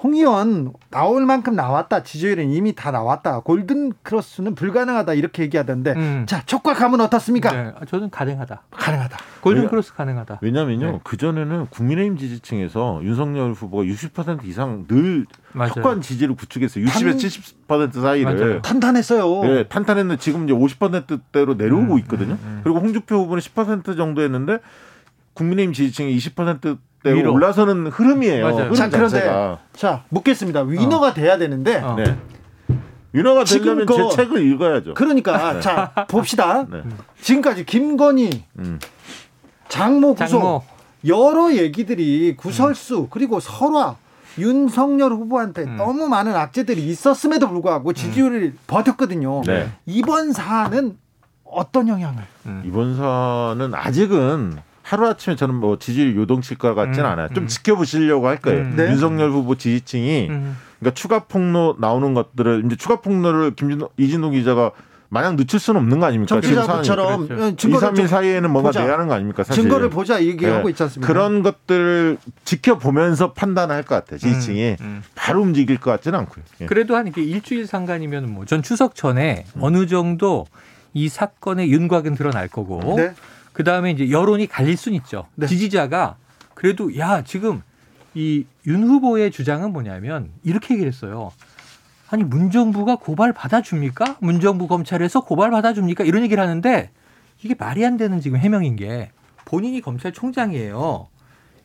[0.04, 2.04] 홍 의원 나올 만큼 나왔다.
[2.04, 3.40] 지지율은 이미 다 나왔다.
[3.40, 5.14] 골든 크로스는 불가능하다.
[5.16, 5.94] 이렇게 얘기하던데.
[5.94, 6.26] 음.
[6.28, 7.52] 자, 촉과 감은 어떻습니까?
[7.52, 8.62] 네, 저는 가능하다.
[8.70, 9.18] 가능하다.
[9.42, 10.38] 골든 왜냐- 크로스 가능하다.
[10.42, 11.00] 왜냐면요 네.
[11.04, 15.72] 그 전에는 국민의힘 지지층에서 윤석열 후보가 60% 이상 늘 맞아요.
[15.76, 16.86] 확고한 지지를 구축했어요.
[16.86, 18.36] 60에서 70% 사이를.
[18.36, 18.62] 맞아요.
[18.62, 19.42] 탄탄했어요.
[19.44, 22.34] 네, 탄탄했는데 지금 이제 50%대로 내려오고 음, 있거든요.
[22.34, 22.62] 음, 음.
[22.64, 24.60] 그리고 홍준표 후보는 10% 정도 했는데
[25.34, 26.78] 국민의힘 지지층이 20%
[27.08, 27.34] 대로 위로.
[27.34, 28.44] 올라서는 흐름이에요.
[28.44, 28.58] 맞아요.
[28.64, 29.60] 흐름 자, 그런데 자체가.
[29.76, 30.62] 자, 묻겠습니다.
[30.62, 31.78] 위너가 돼야 되는데.
[31.78, 31.96] 어.
[31.96, 32.18] 네.
[33.46, 34.94] 지금 되려면 그- 제 책을 읽어야죠.
[34.94, 36.66] 그러니까 자, 봅시다.
[36.70, 36.84] 네.
[37.22, 38.80] 지금까지 김건희, 음.
[39.70, 40.64] 장모 구속 장모
[41.08, 43.96] 여러 얘기들이 구설수 그리고 설화
[44.38, 45.78] 윤석열 후보한테 음.
[45.78, 49.42] 너무 많은 악재들이 있었음에도 불구하고 지지율이 버텼거든요.
[49.46, 49.70] 네.
[49.88, 50.98] 이번 사안은
[51.44, 52.24] 어떤 영향을?
[52.46, 52.62] 음.
[52.66, 57.28] 이번 사안은 아직은 하루아침에 저는 뭐 지지율 요동칠 것 같지는 음, 않아요.
[57.34, 57.48] 좀 음.
[57.48, 58.62] 지켜보시려고 할 거예요.
[58.62, 58.74] 음.
[58.78, 58.86] 네.
[58.90, 60.58] 윤석열 후보 지지층이 음.
[60.80, 64.72] 그러니까 추가 폭로 나오는 것들을 이제 추가 폭로를 김진호 이진동 기자가
[65.10, 66.28] 마냥 늦출 수는 없는 거 아닙니까?
[66.28, 67.48] 정 지금 기자처럼 그렇죠.
[67.48, 68.84] 2, 증거를 3일 좀 사이에는 뭔가 보자.
[68.84, 69.44] 내야 하는 거 아닙니까?
[69.44, 69.64] 사실.
[69.64, 70.70] 증거를 보자 얘기하고 네.
[70.72, 71.12] 있지 않습니까?
[71.14, 74.20] 그런 것들을 지켜보면서 판단할 것 같아요.
[74.20, 75.04] 지지층이 음, 음.
[75.16, 76.44] 바로 움직일 것 같지는 않고요.
[76.62, 76.66] 예.
[76.66, 80.46] 그래도 한 이게 일주일 상간이면 뭐 전 추석 전에 어느 정도
[80.94, 83.14] 이 사건의 윤곽은 드러날 거고 네.
[83.58, 85.26] 그 다음에 이제 여론이 갈릴 수는 있죠.
[85.34, 85.48] 네.
[85.48, 86.18] 지지자가
[86.54, 87.64] 그래도 야 지금
[88.14, 91.32] 이 윤 후보의 주장은 뭐냐면 이렇게 얘기를 했어요.
[92.08, 94.18] 아니 문정부가 고발 받아줍니까?
[94.20, 96.04] 문정부 검찰에서 고발 받아줍니까?
[96.04, 96.92] 이런 얘기를 하는데
[97.42, 99.10] 이게 말이 안 되는 지금 해명인 게
[99.46, 101.08] 본인이 검찰총장이에요.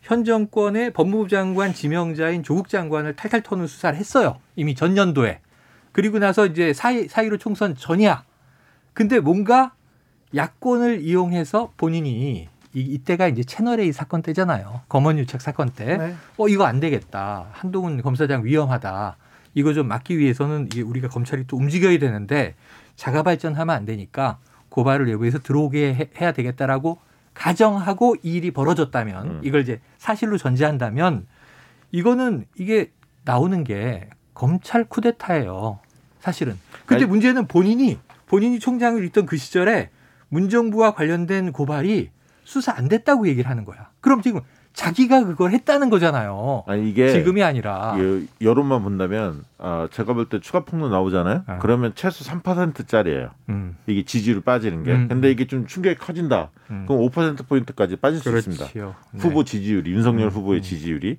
[0.01, 4.39] 현 정권의 법무부 장관 지명자인 조국 장관을 탈탈 터는 수사를 했어요.
[4.57, 5.41] 이미 전년도에.
[5.93, 8.25] 그리고 나서 이제 사이, 사이로 총선 전이야.
[8.95, 9.75] 근데 뭔가
[10.35, 14.81] 야권을 이용해서 본인이 이, 이 때가 이제 채널 A 사건 때잖아요.
[14.89, 15.97] 검언 유착 사건 때.
[15.99, 16.15] 네.
[16.39, 17.47] 어 이거 안 되겠다.
[17.53, 19.17] 한동훈 검사장 위험하다.
[19.55, 22.55] 이거 좀 막기 위해서는 이게 우리가 검찰이 또 움직여야 되는데
[22.97, 24.39] 자가 발전하면 안 되니까
[24.71, 26.99] 고발을 외부에서 들어오게 해- 해야 되겠다라고
[27.35, 29.41] 가정하고 이 일이 벌어졌다면 음.
[29.45, 31.27] 이걸 이제 사실로 전제한다면
[31.91, 32.91] 이거는 이게
[33.25, 35.79] 나오는 게 검찰 쿠데타예요.
[36.21, 36.59] 사실은.
[36.87, 39.91] 근데 아니- 문제는 본인이 본인이 총장을 있던 그 시절에
[40.33, 42.11] 문정부와 관련된 고발이
[42.45, 43.91] 수사 안 됐다고 얘기를 하는 거야.
[44.01, 44.41] 그럼 지금
[44.73, 46.65] 자기가 그걸 했다는 거잖아요.
[46.67, 47.95] 아니 이게 지금이 아니라.
[47.99, 51.43] 이 여론만 본다면 아, 제가 볼 때 추가 폭로 나오잖아요.
[51.47, 51.59] 아.
[51.59, 53.29] 그러면 최소 3%짜리예요.
[53.51, 53.77] 음.
[53.87, 54.93] 이게 지지율 빠지는 게.
[54.93, 55.09] 음.
[55.09, 56.49] 근데 이게 좀 충격이 커진다.
[56.71, 56.87] 음.
[56.89, 58.65] 그럼 5% 포인트까지 빠질 수 있습니다.
[58.65, 58.95] 그렇지요.
[59.13, 59.21] 네.
[59.21, 60.63] 후보 지지율이 윤석열 음, 후보의 음.
[60.63, 61.19] 지지율이.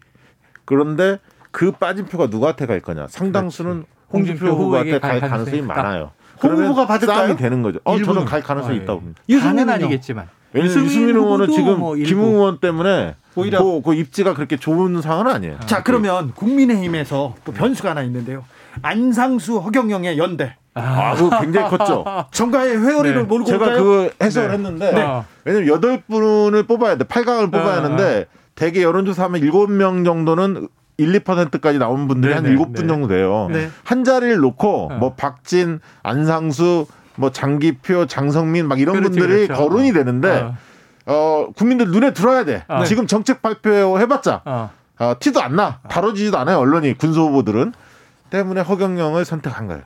[0.65, 1.19] 그런데
[1.51, 3.05] 그 빠진 표가 누구한테 갈 거냐?
[3.07, 5.67] 상당수는 홍준표, 홍준표 후보한테 갈 가능성이 있다.
[5.67, 6.11] 많아요.
[6.41, 7.17] 홍 그러면 후보가 받을까요?
[7.19, 7.79] 싸움이 되는 거죠.
[7.83, 8.25] 어, 저는.
[8.25, 8.83] 갈 가능성이 아, 예.
[8.83, 9.21] 있다고 봅니다.
[9.27, 9.71] 다는 유승민은요?
[9.71, 10.27] 아니겠지만.
[10.55, 15.01] 유승민 유승민 의원은 지금 뭐 일부- 김웅 의원 때문에 오히려- 그, 그 입지가 그렇게 좋은
[15.01, 15.57] 상황은 아니에요.
[15.65, 18.43] 자 그러면 국민의힘에서 또 변수가 하나 있는데요.
[18.83, 22.03] 안상수 허경영의 연대 아, 그거 굉장히 컸죠.
[22.31, 23.23] 정가의 회오리를 네.
[23.23, 23.77] 몰고 제가?
[23.77, 24.53] 그 해석을 네.
[24.55, 25.21] 했는데 네.
[25.45, 27.05] 왜냐면 여덟 분을 뽑아야 돼.
[27.05, 28.25] 8강을 뽑아야 어, 하는데
[28.55, 30.67] 대개 여론조사하면 일곱 명 정도는
[31.03, 32.87] 1, 2%까지 나온 분들이 네, 한 네, 일곱 분 네.
[32.87, 33.47] 정도 돼요.
[33.51, 33.69] 네.
[33.83, 34.95] 한 자리를 놓고 어.
[34.95, 36.85] 뭐 박진, 안상수,
[37.15, 39.61] 뭐 장기표, 장성민 막 이런 그렇지, 분들이 그렇죠.
[39.63, 40.55] 거론이 되는데 어,
[41.05, 42.63] 어, 국민들 눈에 들어야 돼.
[42.67, 42.83] 어.
[42.85, 44.69] 지금 정책 발표 해봤자 어.
[44.99, 45.79] 어, 티도 안 나.
[45.89, 46.57] 다뤄지지도 않아요.
[46.59, 47.73] 언론이 군소 후보들은
[48.29, 49.83] 때문에 허경영을 선택한 거예요.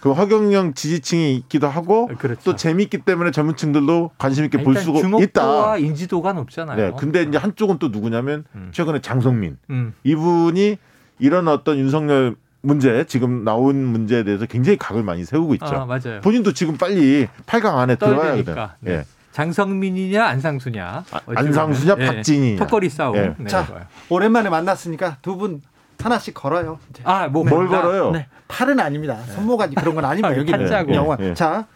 [0.00, 2.40] 그 허경영 지지층이 있기도 하고 그렇죠.
[2.42, 5.86] 또 재미있기 때문에 전문층들도 관심 있게 볼 일단 수가 주목도와 있다.
[5.86, 6.76] 인지도가 높잖아요.
[6.76, 6.92] 네.
[6.98, 8.70] 근데 이제 한쪽은 또 누구냐면 음.
[8.72, 9.94] 최근에 장성민 음.
[10.04, 10.78] 이분이
[11.18, 15.66] 이런 어떤 윤석열 문제 지금 나온 문제에 대해서 굉장히 각을 많이 세우고 있죠.
[15.66, 16.20] 아, 맞아요.
[16.22, 18.44] 본인도 지금 빨리 8강 안에 들어가야 되니까.
[18.44, 18.76] 되니까.
[18.80, 18.92] 네.
[18.92, 19.04] 예.
[19.32, 21.04] 장성민이냐 안상수냐.
[21.10, 22.14] 아, 안상수냐, 보면.
[22.16, 22.58] 박진희냐.
[22.58, 23.16] 턱걸이 싸움.
[23.16, 23.34] 예.
[23.38, 23.86] 네, 자.
[24.08, 25.62] 오랜만에 만났으니까 두분
[26.02, 26.78] 하나씩 걸어요.
[26.90, 27.02] 이제.
[27.04, 28.10] 아, 뭐뭘 뭔가- 걸어요?
[28.12, 28.26] 네.
[28.48, 29.16] 팔은 아닙니다.
[29.34, 30.28] 손모가지 그런 건 아닙니다.
[30.28, 30.94] 아, 여기는 팔자고.
[30.94, 31.20] 영원.
[31.20, 31.34] 예, 예.
[31.34, 31.66] 자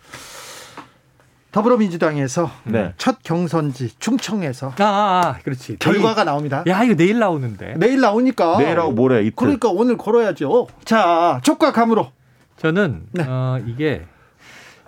[1.53, 2.93] 더불어민주당에서 네.
[2.97, 5.77] 첫 경선지 충청에서 아, 아, 아, 그렇지.
[5.79, 6.63] 결과가 나옵니다.
[6.65, 7.75] 내일, 야, 이거 내일 나오는데.
[7.77, 9.33] 내일 나오니까 내일하고 모레 이틀.
[9.37, 10.67] 그러니까 오늘 걸어야죠.
[10.85, 12.11] 자 촉과 감으로
[12.57, 13.25] 저는 네.
[13.27, 14.05] 어, 이게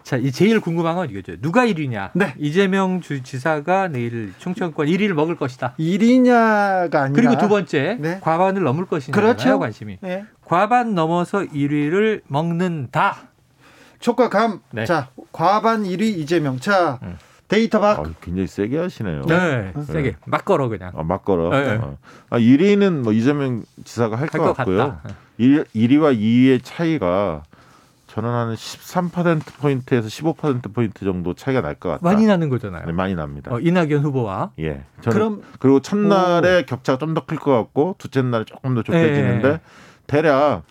[0.06, 1.34] 자, 이 제일 궁금한 건 이거죠.
[1.40, 2.10] 누가 1위냐?
[2.14, 2.32] 네.
[2.38, 5.74] 이재명 주 지사가 내일 충청권 1위를 먹을 것이다.
[5.80, 8.20] 1위냐가 아니라 그리고 두 번째 네.
[8.20, 9.58] 과반을 넘을 것이냐 그렇죠.
[9.58, 9.98] 관심이.
[10.00, 10.24] 네.
[10.44, 13.16] 과반 넘어서 1위를 먹는다.
[13.98, 14.60] 촉과 감.
[14.70, 14.84] 네.
[14.86, 16.60] 자 과반 1위 이재명.
[16.60, 17.16] 자 음.
[17.48, 17.98] 데이터 박.
[17.98, 19.22] 아, 굉장히 세게 하시네요.
[19.26, 20.92] 네, 세게 막 걸어 그냥.
[20.94, 21.50] 아, 막 걸어.
[21.50, 21.74] 네, 네.
[21.82, 21.98] 어.
[22.30, 24.78] 아, 1위는 뭐 이재명 지사가 할 것 같고요.
[25.02, 25.14] 같다.
[25.38, 27.42] 1, 1위와 2위의 차이가
[28.16, 32.00] 저는 한 13%포인트에서 15%포인트 정도 차이가 날 것 같다.
[32.02, 32.86] 많이 나는 거잖아요.
[32.86, 33.52] 네, 많이 납니다.
[33.54, 34.84] 어, 이낙연 후보와 예.
[35.02, 39.48] 저는 그럼 그리고 첫날에 격차가 좀 더 클 것 같고 둘째 날에 조금 더 좁혀지는데
[39.48, 39.60] 예.
[40.06, 40.62] 대략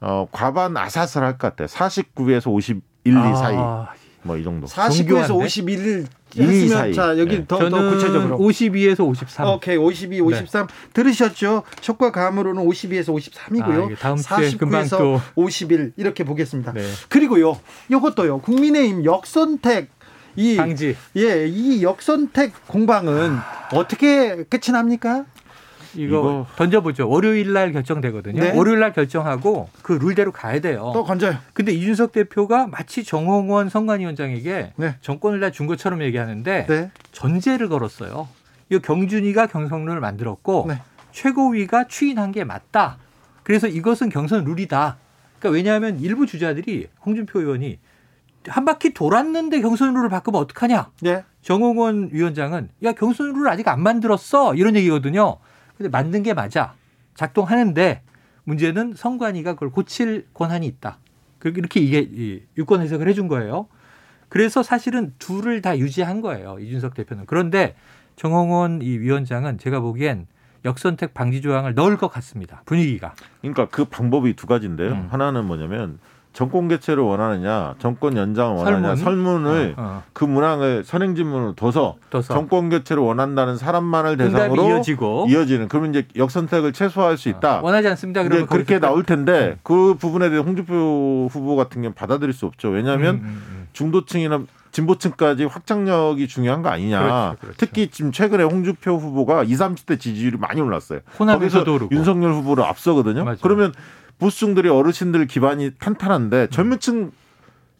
[0.00, 1.66] 어, 과반 아사슬 할 것 같아요.
[1.66, 3.88] 49에서 51, 2 사이 아,
[4.22, 4.66] 뭐이 정도.
[4.68, 5.34] 49에서 정교한데?
[5.34, 6.94] 51 일 했으면 사이.
[6.94, 7.44] 자 여기 네.
[7.46, 9.46] 더, 더 저는 구체적으로 52에서 53.
[9.46, 11.62] 오케이 52, 53 들으셨죠?
[11.80, 13.92] 촉과 감으로는 52에서 53이고요.
[13.92, 16.72] 아, 다음 주에 금방 49에서 또 51 이렇게 보겠습니다.
[16.72, 16.82] 네.
[17.08, 17.58] 그리고요,
[17.90, 18.40] 요것도요.
[18.40, 19.90] 국민의힘 역선택
[20.36, 20.96] 이 방지.
[21.16, 23.36] 예, 이 역선택 공방은
[23.72, 25.24] 어떻게 끝이 납니까?
[25.94, 27.08] 이거, 이거- 던져보죠.
[27.08, 28.40] 월요일 날 결정되거든요.
[28.42, 28.56] 네.
[28.56, 30.90] 월요일 날 결정하고 그 룰대로 가야 돼요.
[30.94, 31.36] 또 건져요.
[31.52, 34.96] 근데 이준석 대표가 마치 정홍원 선관위원장에게 네.
[35.00, 36.90] 정권을 다 준 것처럼 얘기하는데 네.
[37.12, 38.28] 전제를 걸었어요.
[38.70, 40.80] 이거 경준이가 경선룰을 만들었고 네.
[41.12, 42.96] 최고위가 추인한 게 맞다.
[43.42, 44.96] 그래서 이것은 경선 룰이다.
[45.38, 47.78] 그러니까 왜냐하면 일부 주자들이 홍준표 의원이
[48.48, 50.90] 한 바퀴 돌았는데 경선 룰을 바꾸면 어떡하냐.
[51.04, 51.24] 예.
[51.42, 55.36] 정홍원 위원장은 야 경선 룰 아직 안 만들었어 이런 얘기거든요.
[55.82, 56.74] 근데 만든 게 맞아
[57.14, 58.02] 작동하는데
[58.44, 60.98] 문제는 선관위가 그걸 고칠 권한이 있다.
[61.38, 63.66] 그렇게 이렇게 이게 이 유권 해석을 해준 거예요.
[64.28, 67.26] 그래서 사실은 둘을 다 유지한 거예요 이준석 대표는.
[67.26, 67.74] 그런데
[68.16, 70.26] 정홍원 이 위원장은 제가 보기엔
[70.64, 72.62] 역선택 방지 조항을 넣을 것 같습니다.
[72.64, 73.14] 분위기가.
[73.40, 74.92] 그러니까 그 방법이 두 가지인데요.
[74.92, 75.08] 음.
[75.10, 75.98] 하나는 뭐냐면
[76.32, 79.42] 정권 개최를 원하느냐, 정권 연장을 원하느냐, 설문?
[79.42, 85.90] 설문을 어, 그 문항을 선행지문으로 둬서 둬서 정권 개최를 원한다는 사람만을 대상으로 이어지고 이어지는 그러면
[85.90, 87.60] 이제 역선택을 최소화할 수 있다.
[87.60, 88.22] 어, 원하지 않습니다.
[88.22, 89.60] 그러면 그렇게 나올 텐데 음.
[89.62, 92.68] 그 부분에 대해 홍준표 후보 같은 경우는 받아들일 수 없죠.
[92.70, 93.68] 왜냐하면 음, 음, 음.
[93.74, 97.00] 중도층이나 진보층까지 확장력이 중요한 거 아니냐.
[97.02, 97.56] 그렇죠, 그렇죠.
[97.58, 101.00] 특히 지금 최근에 홍준표 후보가 20, 30대 지지율이 많이 올랐어요.
[101.18, 101.94] 호남에서도 거기서 오르고.
[101.94, 103.24] 윤석열 후보를 앞서거든요.
[103.24, 103.36] 맞아요.
[103.42, 103.74] 그러면
[104.22, 107.10] 보수층들이 어르신들 기반이 탄탄한데 젊은 층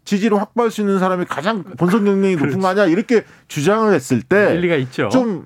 [0.03, 4.53] 지지를 확보할 수 있는 사람이 가장 본선 경쟁이 높은 거 아니야 이렇게 주장을 했을 때
[4.53, 5.07] 일리가 있죠.
[5.07, 5.45] 좀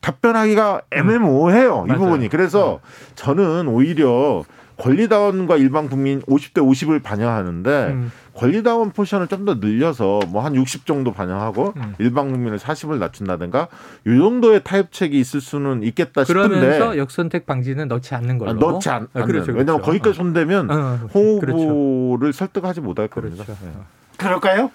[0.00, 1.84] 답변하기가 애매모호해요.
[1.86, 2.00] 이 맞아요.
[2.00, 2.28] 부분이.
[2.28, 2.80] 그래서
[3.14, 4.42] 저는 오히려
[4.78, 8.12] 권리당원과 일반 국민 50대 50을 반영하는데 음.
[8.34, 11.94] 권리당원 portion을 좀 더 늘려서 뭐 한 60 정도 반영하고 음.
[11.98, 13.68] 일반 국민을 40을 낮춘다든가
[14.06, 18.50] 이 정도의 타협책이 있을 수는 있겠다 싶은데 그러면서 역선택 방지는 넣지 않는 걸로.
[18.50, 19.26] 아, 넣지 않, 아, 않는.
[19.26, 19.82] 그렇죠, 왜냐하면 그렇죠.
[19.82, 21.58] 거기까지 손대면 어, 홍 그렇죠.
[21.58, 23.44] 후보를 설득하지 못할 겁니다.
[23.44, 23.64] 그렇죠.
[23.64, 23.70] 네.
[24.18, 24.70] 그럴까요?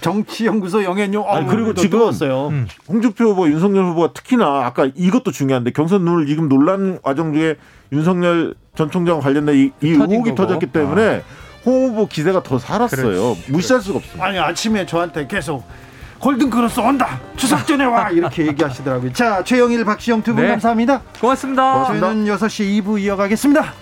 [0.00, 1.24] 정치연구소 영앤용.
[1.28, 2.48] 아니, 그리고 지금 뜨거웠어요.
[2.48, 2.68] 음.
[2.88, 7.56] 홍준표 후보, 윤석열 후보가 특히나 아까 이것도 중요한데 경선 룰 지금 논란 과정 중에
[7.92, 10.34] 윤석열 전 총장 관련된 이, 이 의혹이 거고.
[10.34, 11.22] 터졌기 때문에
[11.64, 13.36] 홍 후보 기세가 더 살았어요.
[13.48, 14.24] 무시할 수가 없습니다.
[14.24, 15.64] 아니 아침에 저한테 계속
[16.18, 17.20] 골든 크로스 온다.
[17.36, 19.12] 추석 전에 와 이렇게 얘기하시더라고요.
[19.12, 20.50] 자 최영일, 박시영 두분 네.
[20.50, 21.02] 감사합니다.
[21.20, 21.84] 고맙습니다.
[21.86, 23.74] 저희는 6시 2부 이어가겠습니다.